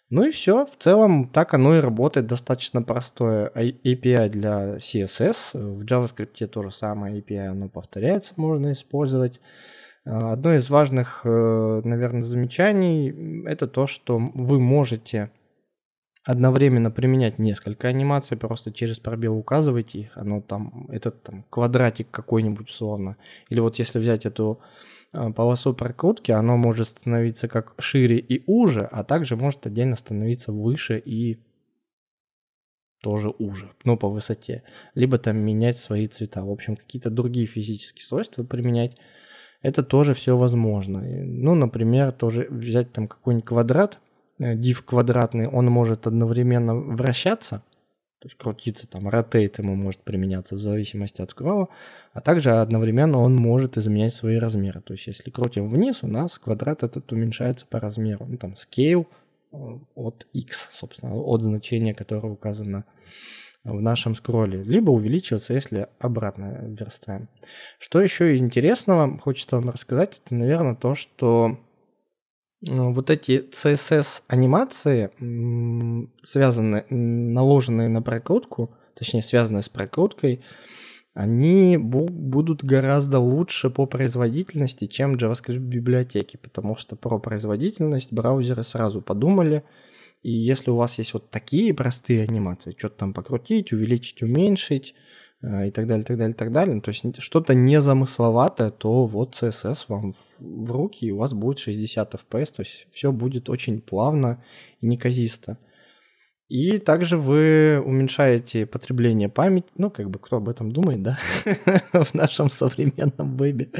[0.09, 2.27] Ну и все, в целом так оно и работает.
[2.27, 5.53] Достаточно простое API для CSS.
[5.53, 9.39] В JavaScript то же самое API, оно повторяется, можно использовать.
[10.05, 15.31] А, одно из важных, э, наверное, замечаний– это то, что вы можете
[16.23, 22.69] одновременно применять несколько анимаций, просто через пробел указывайте их, оно там, этот там квадратик какой-нибудь
[22.69, 23.17] условно.
[23.49, 24.59] Или вот если взять эту
[25.13, 30.51] э, полосу прокрутки, оно может становиться как шире и уже, а также может отдельно становиться
[30.51, 31.39] выше и
[33.01, 34.63] тоже уже, но по высоте.
[34.93, 36.43] Либо там менять свои цвета.
[36.43, 38.95] В общем, какие-то другие физические свойства применять
[39.61, 41.01] это тоже все возможно.
[41.01, 43.99] Ну, например, тоже взять там какой-нибудь квадрат,
[44.39, 47.63] э, div квадратный, он может одновременно вращаться,
[48.19, 51.69] то есть крутиться, там, rotate ему может применяться в зависимости от скролла,
[52.13, 54.81] а также одновременно он может изменять свои размеры.
[54.81, 58.25] То есть если крутим вниз, у нас квадрат этот уменьшается по размеру.
[58.27, 59.07] Ну, там, scale
[59.51, 59.57] э,
[59.95, 62.85] от x, собственно, от значения, которое указано
[63.63, 67.29] в нашем скролле, либо увеличиваться, если обратно верстаем.
[67.79, 71.59] Что еще интересного хочется вам рассказать, это, наверное, то, что
[72.61, 75.11] ну, вот эти CSS анимации,
[76.23, 80.43] связанные, наложенные на прокрутку, точнее связанные с прокруткой,
[81.13, 89.01] они будут гораздо лучше по производительности, чем JavaScript библиотеки, потому что про производительность браузеры сразу
[89.01, 89.63] подумали,
[90.21, 94.93] и если у вас есть вот такие простые анимации, что-то там покрутить, увеличить, уменьшить
[95.41, 99.85] э, и так далее, так далее, так далее, то есть что-то незамысловатое, то вот CSS
[99.87, 104.43] вам в руки, и у вас будет 60 FPS, то есть все будет очень плавно
[104.79, 105.57] и неказисто.
[106.49, 111.17] И также вы уменьшаете потребление памяти, ну, как бы кто об этом думает, да,
[111.93, 113.71] в нашем современном вебе.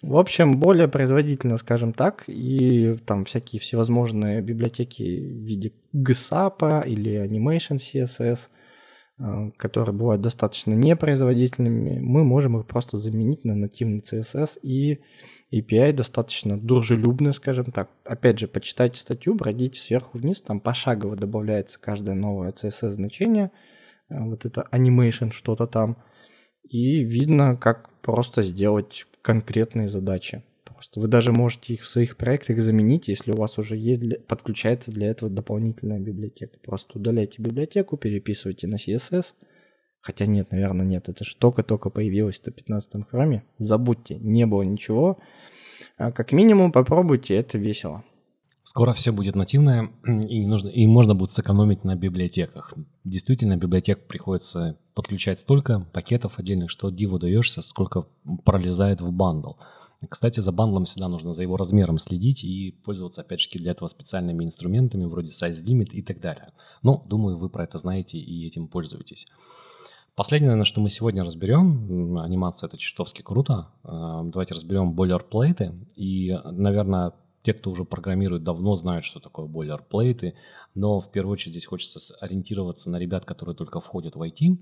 [0.00, 7.20] В общем, более производительно, скажем так, и там всякие всевозможные библиотеки в виде GSAP или
[7.24, 8.48] Animation CSS,
[9.18, 15.00] э, которые бывают достаточно непроизводительными, мы можем их просто заменить на нативный CSS и
[15.52, 17.90] API достаточно дружелюбный, скажем так.
[18.04, 23.50] Опять же, почитайте статью, бродите сверху вниз, там пошагово добавляется каждое новое CSS значение,
[24.10, 25.96] э, вот это animation что-то там,
[26.62, 30.42] и видно, как просто сделать конкретные задачи.
[30.64, 34.18] Просто вы даже можете их в своих проектах заменить, если у вас уже есть для,
[34.20, 36.58] подключается для этого дополнительная библиотека.
[36.64, 39.34] Просто удаляйте библиотеку, переписывайте на CSS.
[40.00, 41.10] Хотя нет, наверное, нет.
[41.10, 43.44] Это же только-только появилось в 115 храме.
[43.58, 45.18] Забудьте, не было ничего.
[45.98, 48.04] А как минимум попробуйте, это весело.
[48.68, 52.74] Скоро все будет нативное, и, не нужно, и можно будет сэкономить на библиотеках.
[53.02, 58.06] Действительно, библиотек приходится подключать столько пакетов отдельных, что диву даешься, сколько
[58.44, 59.52] пролезает в бандл.
[60.06, 63.88] Кстати, за бандлом всегда нужно за его размером следить и пользоваться, опять же, для этого
[63.88, 66.52] специальными инструментами, вроде size limit и так далее.
[66.82, 69.28] Ну, думаю, вы про это знаете и этим пользуетесь.
[70.14, 73.68] Последнее, наверное, что мы сегодня разберем, анимация это чертовски круто.
[73.82, 75.72] А, давайте разберем бойлерплейты.
[75.96, 77.14] И, наверное,
[77.48, 80.34] те, кто уже программирует давно, знают, что такое бойлерплейты,
[80.74, 84.58] но в первую очередь здесь хочется ориентироваться на ребят, которые только входят в IT,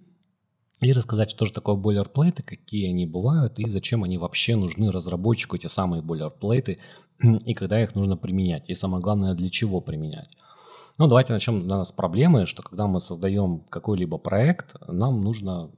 [0.80, 5.56] и рассказать, что же такое бойлерплейты, какие они бывают и зачем они вообще нужны разработчику,
[5.56, 6.78] эти самые бойлерплейты,
[7.44, 10.28] и когда их нужно применять, и самое главное, для чего применять.
[10.96, 15.72] Ну, давайте начнем наверное, с проблемы, что когда мы создаем какой-либо проект, нам нужно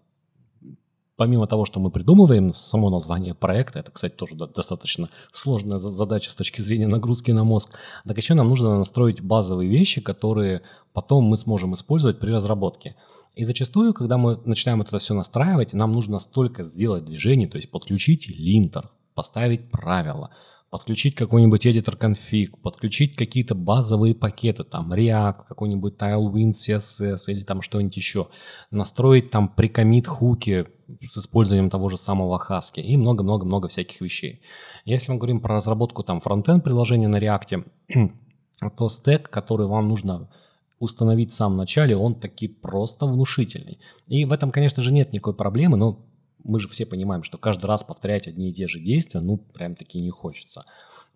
[1.18, 6.34] помимо того, что мы придумываем само название проекта, это, кстати, тоже достаточно сложная задача с
[6.36, 10.62] точки зрения нагрузки на мозг, так еще нам нужно настроить базовые вещи, которые
[10.92, 12.94] потом мы сможем использовать при разработке.
[13.34, 17.68] И зачастую, когда мы начинаем это все настраивать, нам нужно столько сделать движений, то есть
[17.68, 18.88] подключить линтер,
[19.18, 20.30] поставить правила,
[20.70, 27.60] подключить какой-нибудь editor config, подключить какие-то базовые пакеты, там React, какой-нибудь Tailwind CSS или там
[27.60, 28.28] что-нибудь еще,
[28.70, 30.66] настроить там прикомит хуки
[31.02, 34.40] с использованием того же самого Husky и много-много-много всяких вещей.
[34.84, 37.64] Если мы говорим про разработку там фронтенд приложения на React,
[38.76, 40.30] то стек, который вам нужно
[40.78, 43.80] установить в самом начале, он таки просто внушительный.
[44.06, 46.07] И в этом, конечно же, нет никакой проблемы, но
[46.44, 49.74] мы же все понимаем, что каждый раз повторять одни и те же действия, ну, прям
[49.74, 50.65] таки не хочется.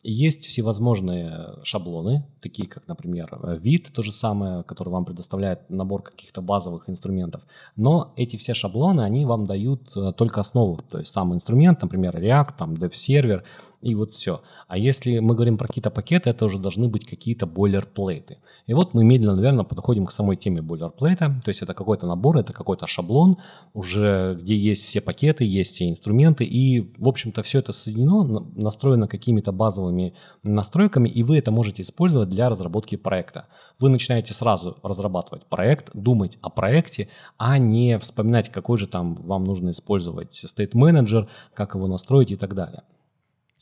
[0.03, 6.43] Есть всевозможные шаблоны, такие как, например, вид, то же самое, который вам предоставляет набор каких-то
[6.43, 7.43] базовых инструментов.
[7.77, 12.17] Но эти все шаблоны, они вам дают э, только основу, то есть сам инструмент, например,
[12.17, 13.43] React, там, DevServer,
[13.83, 14.43] и вот все.
[14.69, 18.39] А если мы говорим про какие-то пакеты, это уже должны быть какие-то бойлерплейты.
[18.67, 21.41] И вот мы медленно, наверное, подходим к самой теме бойлерплейта.
[21.45, 23.39] То есть это какой-то набор, это какой-то шаблон,
[23.75, 26.45] уже где есть все пакеты, есть все инструменты.
[26.45, 29.92] И, в общем-то, все это соединено, настроено какими-то базовыми
[30.43, 33.47] настройками, и вы это можете использовать для разработки проекта.
[33.79, 37.09] Вы начинаете сразу разрабатывать проект, думать о проекте,
[37.39, 42.37] а не вспоминать, какой же там вам нужно использовать state manager, как его настроить и
[42.37, 42.83] так далее.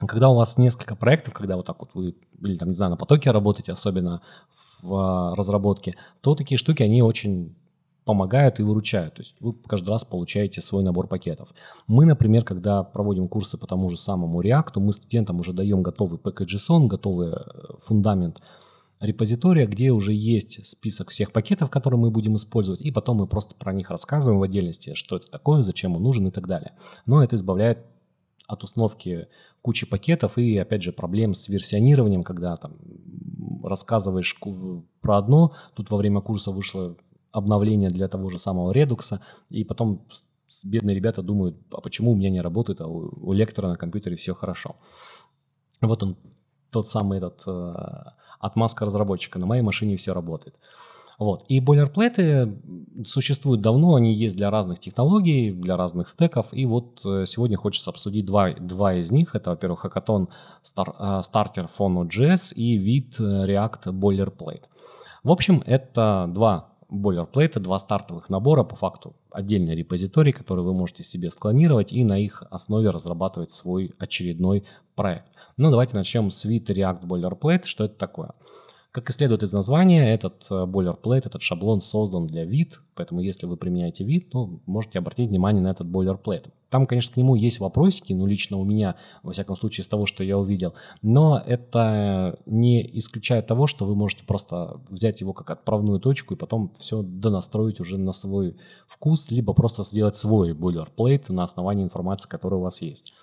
[0.06, 2.96] Когда у вас несколько проектов, когда вот так вот вы, или там, не знаю, на
[2.96, 4.22] потоке работаете, особенно
[4.80, 7.54] в а, разработке, то такие штуки, они очень
[8.04, 9.14] помогают и выручают.
[9.14, 11.50] То есть вы каждый раз получаете свой набор пакетов.
[11.86, 16.18] Мы, например, когда проводим курсы по тому же самому React, мы студентам уже даем готовый
[16.18, 17.36] package.json, готовый э,
[17.82, 18.40] фундамент
[19.00, 23.54] репозитория, где уже есть список всех пакетов, которые мы будем использовать, и потом мы просто
[23.54, 26.72] про них рассказываем в отдельности, что это такое, зачем он нужен и так далее.
[27.06, 27.78] Но это избавляет
[28.46, 29.28] от установки
[29.62, 32.76] кучи пакетов и, опять же, проблем с версионированием, когда там
[33.62, 34.38] рассказываешь
[35.00, 36.96] про одно, тут во время курса вышло
[37.32, 40.06] обновление для того же самого редукса, и потом
[40.64, 44.16] бедные ребята думают, а почему у меня не работает, а у, у лектора на компьютере
[44.16, 44.76] все хорошо.
[45.80, 46.16] Вот он,
[46.70, 47.74] тот самый этот э,
[48.38, 49.38] отмазка разработчика.
[49.38, 50.54] На моей машине все работает.
[51.18, 51.44] Вот.
[51.48, 52.58] И бойлерплейты
[53.04, 56.46] существуют давно, они есть для разных технологий, для разных стеков.
[56.52, 59.34] И вот э, сегодня хочется обсудить два, два из них.
[59.34, 60.28] Это, во-первых, Hackathon
[60.64, 64.62] Star, Starter for Node.js и вид э, React Boilerplate.
[65.22, 71.04] В общем, это два бойлерплейта, два стартовых набора, по факту отдельный репозиторий, который вы можете
[71.04, 74.64] себе склонировать и на их основе разрабатывать свой очередной
[74.94, 75.30] проект.
[75.56, 77.64] Ну, давайте начнем с вид React Boilerplate.
[77.64, 78.32] Что это такое?
[78.92, 83.46] Как и следует из названия, этот э, boilerplate, этот шаблон создан для вид, поэтому если
[83.46, 86.50] вы применяете вид, ну, можете обратить внимание на этот boilerplate.
[86.70, 90.06] Там, конечно, к нему есть вопросики, ну, лично у меня, во всяком случае, из того,
[90.06, 95.50] что я увидел, но это не исключает того, что вы можете просто взять его как
[95.50, 98.56] отправную точку и потом все донастроить уже на свой
[98.88, 103.14] вкус, либо просто сделать свой boilerplate на основании информации, которая у вас есть.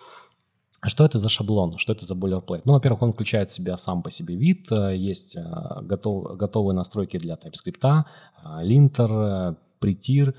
[0.80, 1.78] А что это за шаблон?
[1.78, 2.62] Что это за boilerplate?
[2.66, 5.44] Ну, во-первых, он включает в себя сам по себе вид, э, есть э,
[5.82, 8.06] готов, готовые настройки для TypeScript,
[8.62, 10.36] linter, prettier,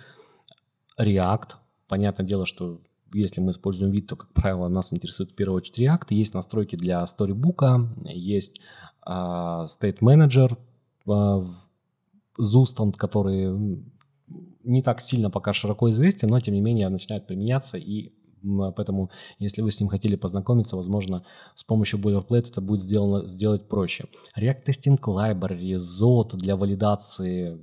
[0.98, 1.51] React.
[1.89, 2.81] Понятное дело, что
[3.12, 6.06] если мы используем вид, то, как правило, нас интересует в первую очередь React.
[6.10, 8.60] Есть настройки для Storybook, есть
[9.06, 10.56] State Manager,
[12.39, 13.82] Zustand, который
[14.62, 18.12] не так сильно пока широко известен, но тем не менее начинает применяться и
[18.77, 21.24] Поэтому, если вы с ним хотели познакомиться, возможно,
[21.55, 24.06] с помощью Boilerplate это будет сделано, сделать проще.
[24.36, 27.59] React Testing Library, ZOT для валидации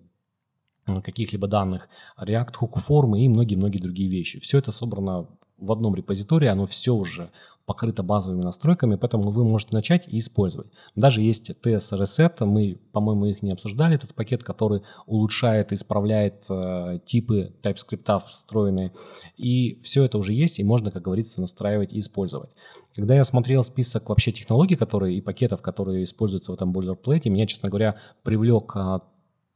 [0.86, 1.90] каких-либо данных,
[2.20, 4.40] React Hook формы и многие-многие другие вещи.
[4.40, 5.28] Все это собрано
[5.58, 7.30] в одном репозитории, оно все уже
[7.66, 10.72] покрыто базовыми настройками, поэтому вы можете начать и использовать.
[10.96, 16.46] Даже есть TS Reset, мы, по-моему, их не обсуждали, этот пакет, который улучшает и исправляет
[16.50, 18.92] э, типы TypeScript встроенные.
[19.38, 22.52] И все это уже есть, и можно, как говорится, настраивать и использовать.
[22.94, 27.48] Когда я смотрел список вообще технологий, которые и пакетов, которые используются в этом boilerplate, меня,
[27.48, 29.00] честно говоря, привлек э,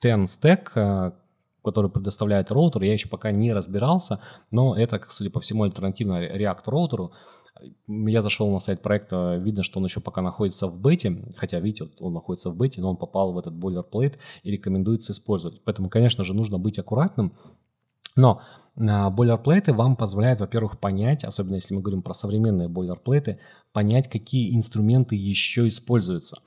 [0.03, 1.11] Ten Stack, э,
[1.63, 4.19] который предоставляет роутер, я еще пока не разбирался,
[4.51, 7.13] но это, судя по всему, альтернатива React роутеру.
[7.87, 11.89] Я зашел на сайт проекта, видно, что он еще пока находится в бете, хотя, видите,
[11.99, 15.61] он находится в бете, но он попал в этот boilerplate и рекомендуется использовать.
[15.65, 17.33] Поэтому, конечно же, нужно быть аккуратным,
[18.15, 18.41] но
[18.77, 23.39] а, бойлерплейты вам позволяют, во-первых, понять, особенно если мы говорим про современные бойлерплейты,
[23.71, 26.37] понять, какие инструменты еще используются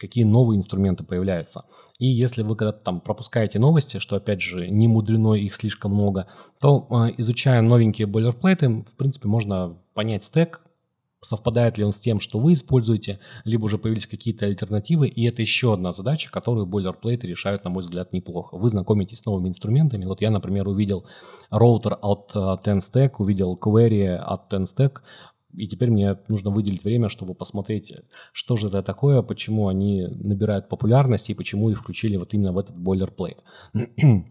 [0.00, 1.64] какие новые инструменты появляются.
[1.98, 6.26] И если вы когда-то там пропускаете новости, что опять же не мудрено, их слишком много,
[6.58, 10.62] то э, изучая новенькие бойлерплейты, в принципе, можно понять стек,
[11.22, 15.42] совпадает ли он с тем, что вы используете, либо уже появились какие-то альтернативы, и это
[15.42, 18.56] еще одна задача, которую бойлерплейты решают, на мой взгляд, неплохо.
[18.56, 20.06] Вы знакомитесь с новыми инструментами.
[20.06, 21.06] Вот я, например, увидел
[21.50, 25.00] роутер от 10stack, э, увидел query от 10stack,
[25.54, 27.92] и теперь мне нужно выделить время, чтобы посмотреть,
[28.32, 32.58] что же это такое, почему они набирают популярность и почему их включили вот именно в
[32.58, 33.42] этот бойлерплейт.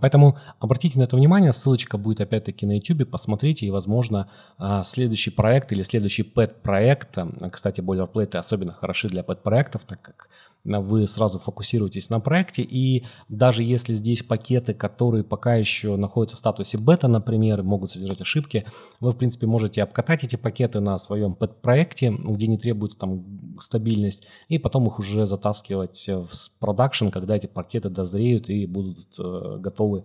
[0.00, 4.28] Поэтому обратите на это внимание, ссылочка будет опять-таки на YouTube, посмотрите, и, возможно,
[4.58, 7.16] а, следующий проект или следующий pet-проект,
[7.52, 10.28] кстати, бойлерплейты особенно хороши для pet-проектов, так как
[10.64, 16.38] вы сразу фокусируетесь на проекте, и даже если здесь пакеты, которые пока еще находятся в
[16.38, 18.64] статусе бета, например, могут содержать ошибки,
[19.00, 24.26] вы, в принципе, можете обкатать эти пакеты на своем проекте, где не требуется там стабильность,
[24.48, 30.04] и потом их уже затаскивать в продакшн, когда эти пакеты дозреют и будут э, готовы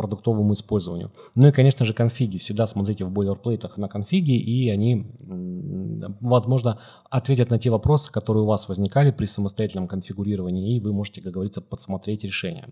[0.00, 1.12] продуктовому использованию.
[1.34, 2.38] Ну и, конечно же, конфиги.
[2.38, 5.06] Всегда смотрите в бойлерплейтах на конфиги, и они,
[6.22, 6.78] возможно,
[7.10, 11.34] ответят на те вопросы, которые у вас возникали при самостоятельном конфигурировании, и вы можете, как
[11.34, 12.68] говорится, подсмотреть решение.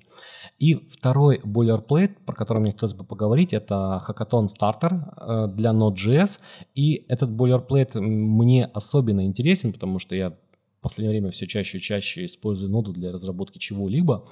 [0.58, 6.40] И второй бойлерплейт, про который мне хотелось бы поговорить, это Hackathon Starter э, для Node.js.
[6.74, 11.80] И этот бойлерплейт мне особенно интересен, потому что я в последнее время все чаще и
[11.82, 14.26] чаще использую ноду для разработки чего-либо.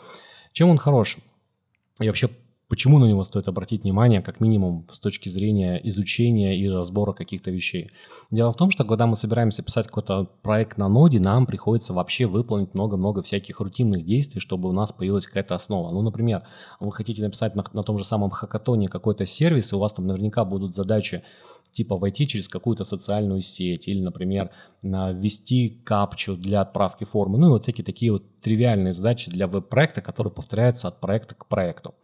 [0.52, 1.18] Чем он хорош?
[2.01, 2.31] Я вообще
[2.69, 7.53] Почему на него стоит обратить внимание, как минимум, с точки зрения изучения и разбора каких-то
[7.53, 7.91] вещей?
[8.33, 12.27] Дело в том, что когда мы собираемся писать какой-то проект на ноде, нам приходится вообще
[12.27, 15.93] выполнить много-много всяких рутинных действий, чтобы у нас появилась какая-то основа.
[15.93, 16.43] Ну, например,
[16.81, 20.09] вы хотите написать на, на том же самом хакатоне какой-то сервис, и у вас там
[20.09, 21.23] наверняка будут задачи
[21.71, 24.51] типа войти через какую-то социальную сеть или, например,
[24.83, 27.39] ввести капчу для отправки формы.
[27.39, 31.47] Ну и вот всякие такие вот тривиальные задачи для веб-проекта, которые повторяются от проекта к
[31.47, 31.95] проекту.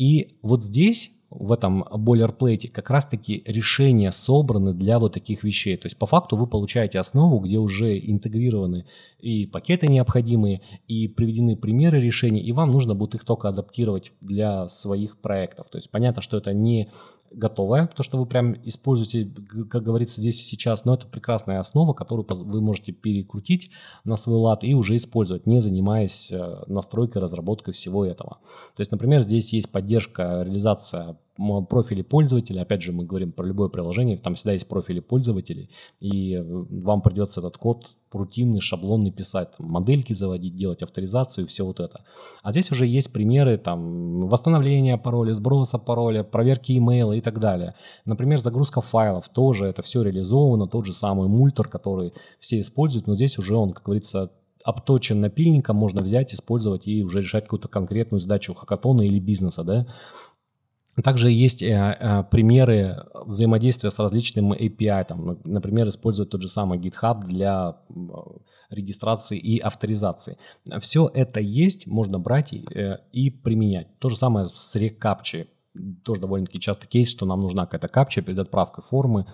[0.00, 5.76] И вот здесь в этом бойлерплейте как раз-таки решения собраны для вот таких вещей.
[5.76, 8.86] То есть по факту вы получаете основу, где уже интегрированы
[9.18, 14.70] и пакеты необходимые, и приведены примеры решений, и вам нужно будет их только адаптировать для
[14.70, 15.68] своих проектов.
[15.68, 16.90] То есть понятно, что это не
[17.30, 19.30] готовое, то, что вы прям используете,
[19.70, 23.70] как говорится здесь и сейчас, но это прекрасная основа, которую вы можете перекрутить
[24.04, 28.38] на свой лад и уже использовать, не занимаясь э, настройкой, разработкой всего этого.
[28.74, 31.16] То есть, например, здесь есть поддержка, реализация
[31.68, 32.62] профили пользователя.
[32.62, 37.02] Опять же, мы говорим про любое приложение, там всегда есть профили пользователей, и э, вам
[37.02, 42.04] придется этот код рутинный, шаблонный писать, там, модельки заводить, делать авторизацию, все вот это.
[42.42, 47.74] А здесь уже есть примеры там восстановления пароля, сброса пароля, проверки имейла и так далее.
[48.04, 53.14] Например, загрузка файлов тоже это все реализовано, тот же самый мультер, который все используют, но
[53.14, 54.30] здесь уже он, как говорится,
[54.64, 59.86] обточен напильником, можно взять, использовать и уже решать какую-то конкретную задачу хакатона или бизнеса, да.
[61.02, 65.04] Также есть э, э, примеры взаимодействия с различными API.
[65.04, 67.76] Там, например, использовать тот же самый GitHub для
[68.70, 70.36] регистрации и авторизации.
[70.80, 73.98] Все это есть, можно брать и, э, и применять.
[73.98, 75.48] То же самое с рекапчей
[76.04, 79.26] тоже довольно-таки часто кейс, что нам нужна какая-то капча перед отправкой формы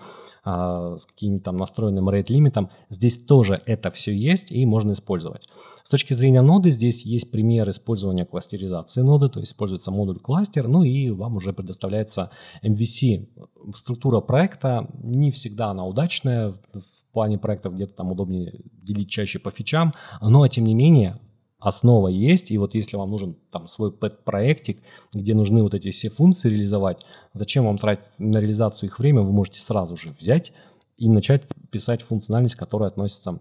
[0.43, 2.69] а, с каким-то там настроенным rate лимитом.
[2.89, 5.47] Здесь тоже это все есть и можно использовать.
[5.83, 10.67] С точки зрения ноды здесь есть пример использования кластеризации ноды, то есть используется модуль кластер,
[10.67, 12.29] ну и вам уже предоставляется
[12.63, 13.27] MVC.
[13.75, 19.49] Структура проекта не всегда она удачная, в плане проектов где-то там удобнее делить чаще по
[19.49, 21.19] фичам, но тем не менее
[21.59, 24.81] основа есть, и вот если вам нужен там свой пэт-проектик,
[25.13, 29.31] где нужны вот эти все функции реализовать, зачем вам тратить на реализацию их время, вы
[29.31, 30.53] можете сразу же взять
[30.97, 33.39] и начать писать функциональность, которая относится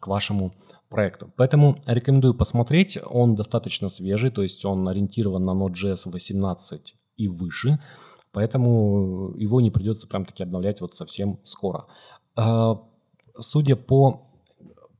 [0.00, 0.52] к вашему
[0.88, 1.32] проекту.
[1.36, 7.78] Поэтому рекомендую посмотреть, он достаточно свежий, то есть он ориентирован на Node.js 18 и выше,
[8.32, 11.86] поэтому его не придется прям таки обновлять вот совсем скоро.
[12.36, 12.80] А,
[13.38, 14.28] судя по,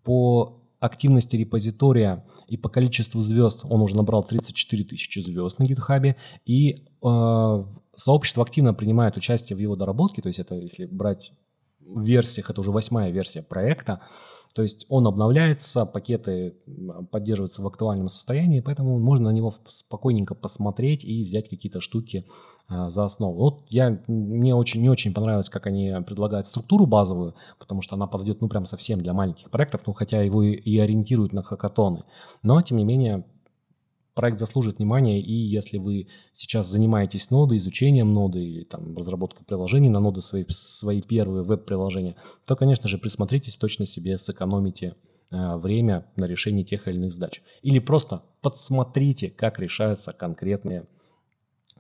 [0.05, 3.61] по активности репозитория и по количеству звезд.
[3.65, 7.65] Он уже набрал 34 тысячи звезд на гитхабе, и э,
[7.97, 11.33] сообщество активно принимает участие в его доработке, то есть это если брать
[11.97, 14.01] версиях, это уже восьмая версия проекта,
[14.55, 16.57] то есть он обновляется, пакеты
[17.13, 22.27] поддерживаются в актуальном состоянии, поэтому можно на него спокойненько посмотреть и взять какие-то штуки
[22.67, 23.39] а, за основу.
[23.39, 28.07] Вот я, мне очень, не очень понравилось, как они предлагают структуру базовую, потому что она
[28.07, 32.03] подойдет ну прям совсем для маленьких проектов, ну хотя его и, и ориентируют на хакатоны.
[32.43, 33.27] Но тем не менее
[34.19, 39.91] проект заслужит внимания, и если вы сейчас занимаетесь нодой, изучением ноды или там разработкой приложений
[39.91, 44.97] на ноды, свои, свои первые веб-приложения, то, конечно же, присмотритесь, точно себе сэкономите
[45.31, 47.43] э, время на решение тех или иных задач.
[47.63, 50.89] Или просто подсмотрите, как решаются конкретные,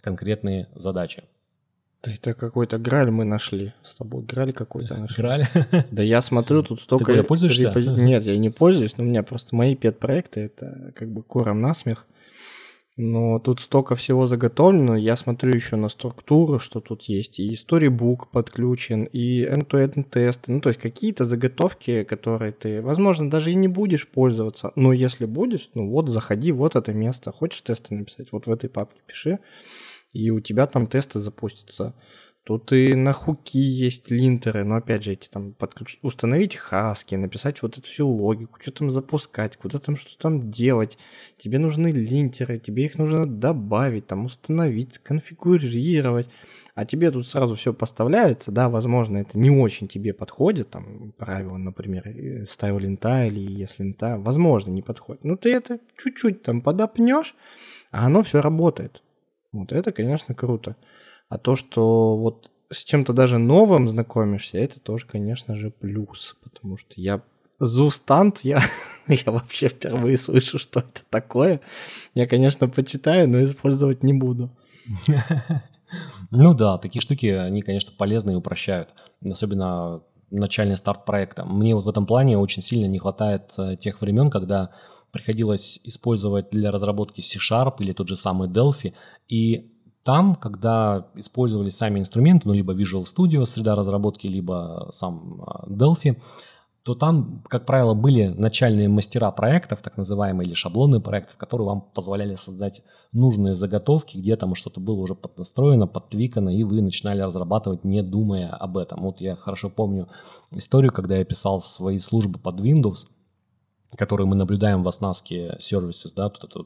[0.01, 1.25] конкретные задачи.
[2.05, 4.23] Да это какой-то граль мы нашли с тобой.
[4.23, 5.17] Граль какой-то нашли.
[5.17, 5.49] Граль?
[5.91, 7.13] Да я смотрю, тут столько...
[7.13, 7.73] Ты пользуешься?
[7.97, 12.07] Нет, я не пользуюсь, но у меня просто мои пет-проекты, это как бы кором насмех.
[13.01, 14.97] Но тут столько всего заготовлено.
[14.97, 17.39] Я смотрю еще на структуру, что тут есть.
[17.39, 20.51] И storybook подключен, и end-to-end тесты.
[20.51, 24.73] Ну, то есть какие-то заготовки, которые ты, возможно, даже и не будешь пользоваться.
[24.75, 27.31] Но если будешь, ну вот заходи, вот это место.
[27.31, 28.33] Хочешь тесты написать?
[28.33, 29.39] Вот в этой папке пиши.
[30.13, 31.95] И у тебя там тесты запустятся.
[32.49, 37.61] Тут и на хуки есть линтеры, но опять же, эти там подключить, установить хаски, написать
[37.61, 40.97] вот эту всю логику, что там запускать, куда там что там делать.
[41.37, 46.31] Тебе нужны линтеры, тебе их нужно добавить, там установить, сконфигурировать.
[46.75, 51.59] А тебе тут сразу все поставляется, да, возможно, это не очень тебе подходит, там, правило,
[51.59, 55.23] например, э, стайл линта или если линта, возможно, не подходит.
[55.23, 57.35] Ну, ты это чуть-чуть там подопнешь,
[57.91, 59.03] а оно все работает.
[59.53, 60.77] Вот это, конечно, круто.
[61.29, 66.37] А то, что вот с чем-то даже новым знакомишься, это тоже, конечно же, плюс.
[66.43, 67.23] Потому что я
[67.61, 68.63] Зустант, я,
[69.09, 71.61] я вообще впервые слышу, что это такое.
[72.15, 74.51] Я, конечно, почитаю, но использовать не буду.
[76.31, 78.91] Ну да, такие штуки, они, конечно, полезны и упрощают.
[79.25, 81.47] Особенно начальный старт проекта.
[81.47, 84.73] Мне вот в этом плане очень сильно не хватает э, тех времен, когда
[85.13, 88.93] приходилось использовать для разработки C-Sharp или тот же самый Delphi,
[89.29, 89.73] и
[90.05, 96.17] там, когда использовали сами инструменты, ну, либо Visual Studio, среда разработки, либо сам а, Delphi,
[96.89, 101.83] то там, как правило, были начальные мастера проектов, так называемые, или шаблоны проектов, которые вам
[101.83, 107.85] позволяли создать нужные заготовки, где там что-то было уже поднастроено, подтвикано, и вы начинали разрабатывать,
[107.85, 109.03] не думая об этом.
[109.03, 110.09] Вот я хорошо помню
[110.51, 113.07] историю, когда я писал свои службы под Windows,
[113.97, 116.65] которые мы наблюдаем в Оснаске Services, да, тут это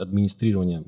[0.00, 0.84] администрирование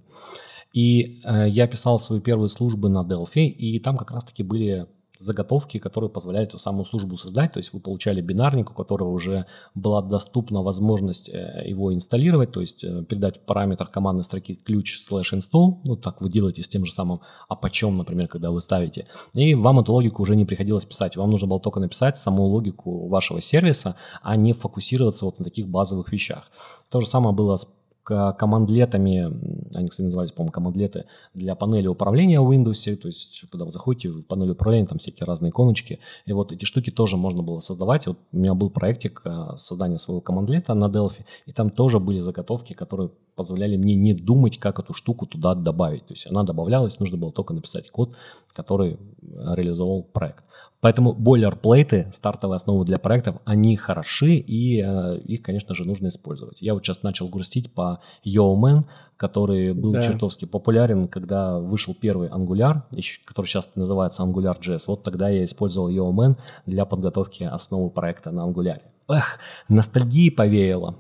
[0.72, 4.86] и э, я писал свои первые службы на Delphi, и там как раз-таки были
[5.22, 7.52] заготовки, которые позволяли эту самую службу создать.
[7.52, 12.60] То есть вы получали бинарник, у которого уже была доступна возможность э, его инсталлировать, то
[12.60, 15.78] есть э, передать параметр командной строки ключ slash install.
[15.84, 19.06] Вот так вы делаете с тем же самым апачом, например, когда вы ставите.
[19.32, 21.16] И вам эту логику уже не приходилось писать.
[21.16, 25.68] Вам нужно было только написать саму логику вашего сервиса, а не фокусироваться вот на таких
[25.68, 26.50] базовых вещах.
[26.90, 27.66] То же самое было с
[28.04, 29.32] командлетами,
[29.76, 31.04] они, кстати, назывались, по-моему, командлеты
[31.34, 35.26] для панели управления в Windows, то есть, когда вы заходите в панель управления, там всякие
[35.26, 38.06] разные иконочки, и вот эти штуки тоже можно было создавать.
[38.06, 42.18] Вот у меня был проектик э, создания своего командлета на Delphi, и там тоже были
[42.18, 46.06] заготовки, которые позволяли мне не думать, как эту штуку туда добавить.
[46.06, 48.16] То есть она добавлялась, нужно было только написать код,
[48.52, 50.44] который реализовал проект.
[50.80, 56.60] Поэтому бойлерплейты, стартовые основы для проектов, они хороши, и э, их, конечно же, нужно использовать.
[56.60, 58.84] Я вот сейчас начал грустить по Yeoman,
[59.16, 60.02] который был да.
[60.02, 62.82] чертовски популярен, когда вышел первый Angular,
[63.24, 64.84] который сейчас называется AngularJS.
[64.88, 66.36] Вот тогда я использовал Yeoman
[66.66, 68.80] для подготовки основы проекта на Angular.
[69.08, 69.38] Эх,
[69.68, 70.96] ностальгии повеяло.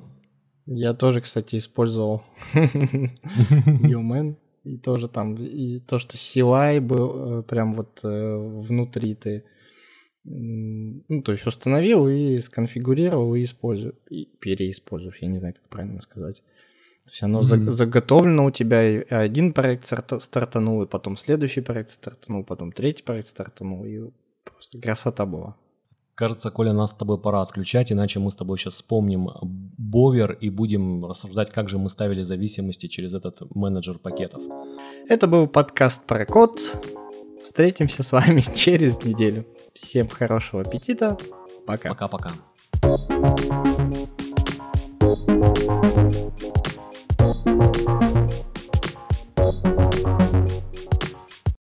[0.74, 2.22] Я тоже, кстати, использовал
[2.54, 4.36] Yeoman.
[4.64, 9.44] И тоже там, и то, что CLI был э, прям вот э, внутри ты
[10.24, 16.00] ну, то есть установил и сконфигурировал и использую, и переиспользуешь, я не знаю, как правильно
[16.00, 16.42] сказать.
[17.04, 17.70] То есть оно mm-hmm.
[17.70, 23.28] заготовлено у тебя, и один проект стартанул, и потом следующий проект стартанул, потом третий проект
[23.28, 24.10] стартанул, и
[24.44, 25.56] просто красота была.
[26.14, 30.50] Кажется, Коля, нас с тобой пора отключать, иначе мы с тобой сейчас вспомним Бовер и
[30.50, 34.42] будем рассуждать, как же мы ставили зависимости через этот менеджер пакетов.
[35.08, 36.60] Это был подкаст про код.
[37.42, 39.46] Встретимся с вами через неделю.
[39.72, 41.16] Всем хорошего аппетита.
[41.66, 41.88] Пока.
[41.88, 42.32] Пока-пока.